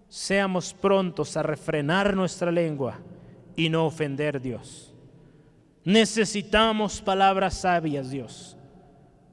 [0.07, 2.97] seamos prontos a refrenar nuestra lengua
[3.57, 4.93] y no ofender a Dios.
[5.84, 8.55] Necesitamos palabras sabias, Dios.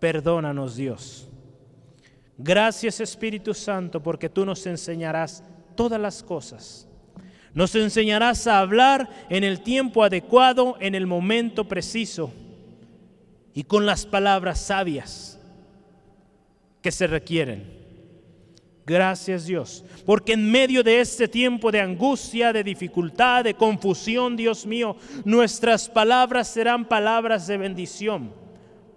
[0.00, 1.28] Perdónanos, Dios.
[2.36, 5.44] Gracias, Espíritu Santo, porque tú nos enseñarás
[5.76, 6.88] todas las cosas.
[7.54, 12.32] Nos enseñarás a hablar en el tiempo adecuado, en el momento preciso
[13.54, 15.38] y con las palabras sabias
[16.80, 17.82] que se requieren.
[18.84, 24.66] Gracias Dios, porque en medio de este tiempo de angustia, de dificultad, de confusión, Dios
[24.66, 28.34] mío, nuestras palabras serán palabras de bendición,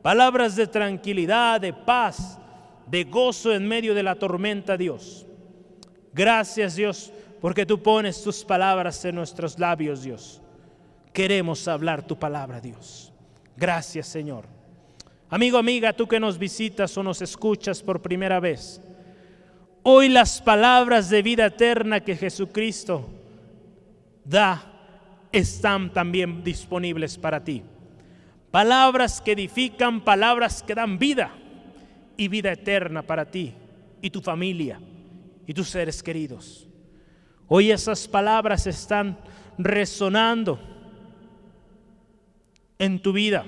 [0.02, 2.40] palabras de tranquilidad, de paz,
[2.88, 5.28] de gozo en medio de la tormenta, Dios.
[6.14, 7.12] Gracias Dios,
[7.46, 10.42] porque tú pones tus palabras en nuestros labios, Dios.
[11.14, 13.14] Queremos hablar tu palabra, Dios.
[13.56, 14.48] Gracias Señor.
[15.30, 18.82] Amigo, amiga, tú que nos visitas o nos escuchas por primera vez,
[19.84, 23.08] hoy las palabras de vida eterna que Jesucristo
[24.24, 24.64] da
[25.32, 27.62] están también disponibles para ti.
[28.50, 31.32] Palabras que edifican, palabras que dan vida
[32.18, 33.54] y vida eterna para ti
[34.02, 34.80] y tu familia
[35.46, 36.65] y tus seres queridos.
[37.48, 39.18] Hoy esas palabras están
[39.58, 40.60] resonando
[42.80, 43.46] en tu vida.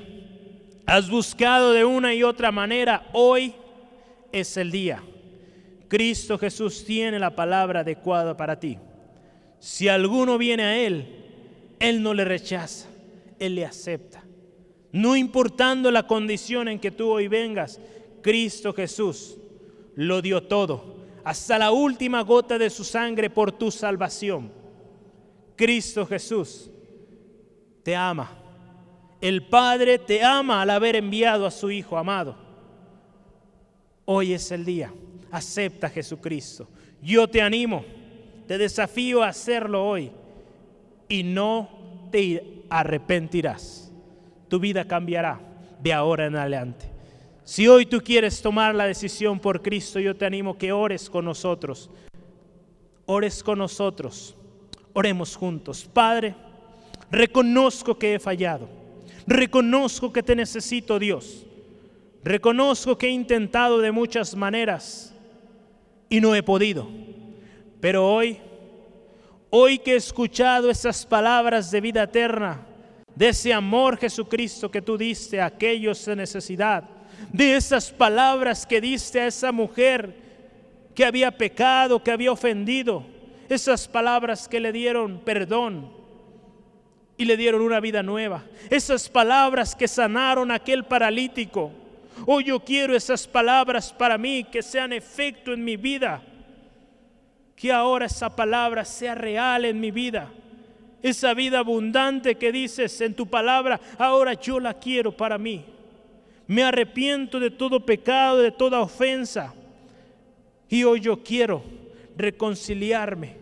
[0.86, 3.56] Has buscado de una y otra manera, hoy
[4.32, 5.04] es el día.
[5.88, 8.78] Cristo Jesús tiene la palabra adecuada para ti.
[9.60, 11.08] Si alguno viene a Él,
[11.80, 12.88] Él no le rechaza,
[13.40, 14.24] Él le acepta.
[14.92, 17.82] No importando la condición en que tú hoy vengas,
[18.22, 19.38] Cristo Jesús
[19.96, 20.97] lo dio todo
[21.28, 24.50] hasta la última gota de su sangre por tu salvación.
[25.58, 26.72] Cristo Jesús
[27.84, 28.32] te ama.
[29.20, 32.38] El Padre te ama al haber enviado a su Hijo amado.
[34.06, 34.94] Hoy es el día.
[35.30, 36.70] Acepta a Jesucristo.
[37.02, 37.84] Yo te animo,
[38.48, 40.14] te desafío a hacerlo hoy
[41.10, 43.92] y no te arrepentirás.
[44.48, 45.42] Tu vida cambiará
[45.84, 46.97] de ahora en adelante.
[47.48, 51.24] Si hoy tú quieres tomar la decisión por Cristo, yo te animo que ores con
[51.24, 51.90] nosotros.
[53.06, 54.36] Ores con nosotros.
[54.92, 55.90] Oremos juntos.
[55.94, 56.36] Padre,
[57.10, 58.68] reconozco que he fallado.
[59.26, 61.46] Reconozco que te necesito, Dios.
[62.22, 65.16] Reconozco que he intentado de muchas maneras
[66.10, 66.90] y no he podido.
[67.80, 68.40] Pero hoy,
[69.50, 72.68] hoy que he escuchado esas palabras de vida eterna,
[73.16, 76.97] de ese amor Jesucristo que tú diste a aquellos en necesidad,
[77.32, 80.16] de esas palabras que diste a esa mujer
[80.96, 83.06] que había pecado, que había ofendido,
[83.50, 85.92] esas palabras que le dieron perdón
[87.18, 91.72] y le dieron una vida nueva, esas palabras que sanaron a aquel paralítico.
[92.26, 96.24] Hoy yo quiero esas palabras para mí que sean efecto en mi vida,
[97.56, 100.32] que ahora esa palabra sea real en mi vida.
[101.04, 105.64] Esa vida abundante que dices en tu palabra, ahora yo la quiero para mí.
[106.48, 109.54] Me arrepiento de todo pecado, de toda ofensa.
[110.70, 111.62] Y hoy yo quiero
[112.16, 113.36] reconciliarme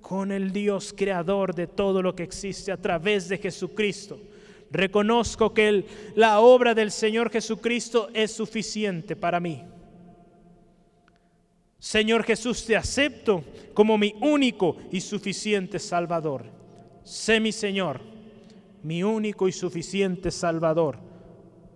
[0.00, 4.20] con el Dios creador de todo lo que existe a través de Jesucristo.
[4.70, 5.84] Reconozco que
[6.16, 9.62] la obra del Señor Jesucristo es suficiente para mí.
[11.78, 13.44] Señor Jesús, te acepto
[13.74, 16.44] como mi único y suficiente Salvador.
[17.04, 18.00] Sé mi Señor,
[18.82, 21.11] mi único y suficiente Salvador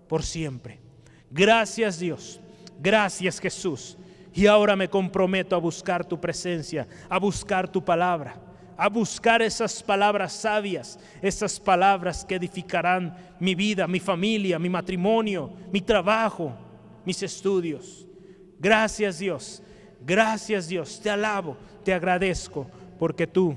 [0.09, 0.80] por siempre.
[1.30, 2.40] Gracias Dios,
[2.80, 3.96] gracias Jesús.
[4.32, 8.38] Y ahora me comprometo a buscar tu presencia, a buscar tu palabra,
[8.76, 15.50] a buscar esas palabras sabias, esas palabras que edificarán mi vida, mi familia, mi matrimonio,
[15.72, 16.53] mi trabajo,
[17.07, 18.07] mis estudios.
[18.58, 19.62] Gracias Dios,
[20.04, 22.66] gracias Dios, te alabo, te agradezco,
[22.99, 23.57] porque tú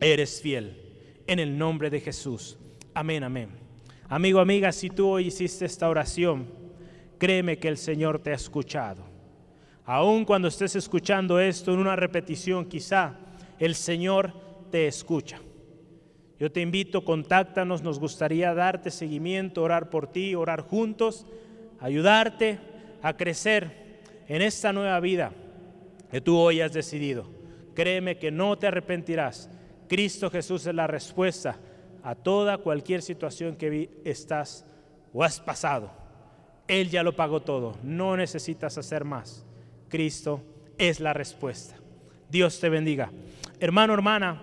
[0.00, 0.80] eres fiel.
[1.26, 2.58] En el nombre de Jesús.
[2.92, 3.63] Amén, amén.
[4.08, 6.46] Amigo, amiga, si tú hoy hiciste esta oración,
[7.18, 9.02] créeme que el Señor te ha escuchado.
[9.86, 13.14] Aun cuando estés escuchando esto en una repetición, quizá
[13.58, 14.32] el Señor
[14.70, 15.40] te escucha.
[16.38, 21.26] Yo te invito, contáctanos, nos gustaría darte seguimiento, orar por ti, orar juntos,
[21.80, 22.58] ayudarte
[23.00, 25.32] a crecer en esta nueva vida
[26.10, 27.26] que tú hoy has decidido.
[27.74, 29.48] Créeme que no te arrepentirás.
[29.88, 31.58] Cristo Jesús es la respuesta
[32.04, 34.66] a toda cualquier situación que estás
[35.12, 35.90] o has pasado.
[36.68, 39.44] Él ya lo pagó todo, no necesitas hacer más.
[39.88, 40.42] Cristo
[40.76, 41.76] es la respuesta.
[42.28, 43.10] Dios te bendiga.
[43.58, 44.42] Hermano, hermana,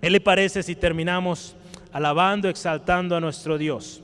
[0.00, 1.56] ¿qué le parece si terminamos
[1.92, 4.02] alabando, exaltando a nuestro Dios?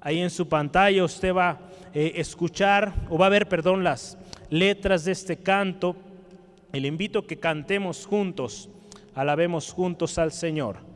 [0.00, 1.60] Ahí en su pantalla usted va a
[1.94, 4.18] eh, escuchar o va a ver, perdón, las
[4.50, 5.96] letras de este canto.
[6.70, 8.68] Le invito que cantemos juntos,
[9.14, 10.93] alabemos juntos al Señor.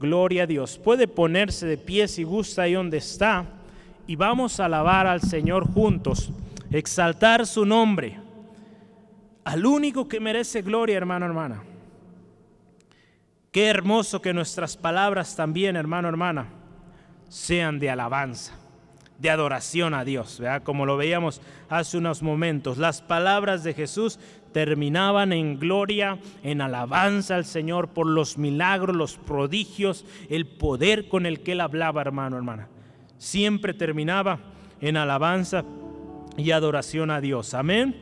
[0.00, 0.78] Gloria a Dios.
[0.78, 3.46] Puede ponerse de pie si gusta ahí donde está
[4.06, 6.30] y vamos a alabar al Señor juntos,
[6.70, 8.18] exaltar su nombre,
[9.44, 11.62] al único que merece gloria, hermano, hermana.
[13.50, 16.48] Qué hermoso que nuestras palabras también, hermano, hermana,
[17.28, 18.52] sean de alabanza,
[19.18, 20.62] de adoración a Dios, ¿verdad?
[20.64, 22.78] como lo veíamos hace unos momentos.
[22.78, 24.18] Las palabras de Jesús
[24.54, 31.26] terminaban en gloria, en alabanza al Señor por los milagros, los prodigios, el poder con
[31.26, 32.68] el que él hablaba, hermano, hermana.
[33.18, 34.38] Siempre terminaba
[34.80, 35.64] en alabanza
[36.36, 37.52] y adoración a Dios.
[37.52, 37.96] Amén.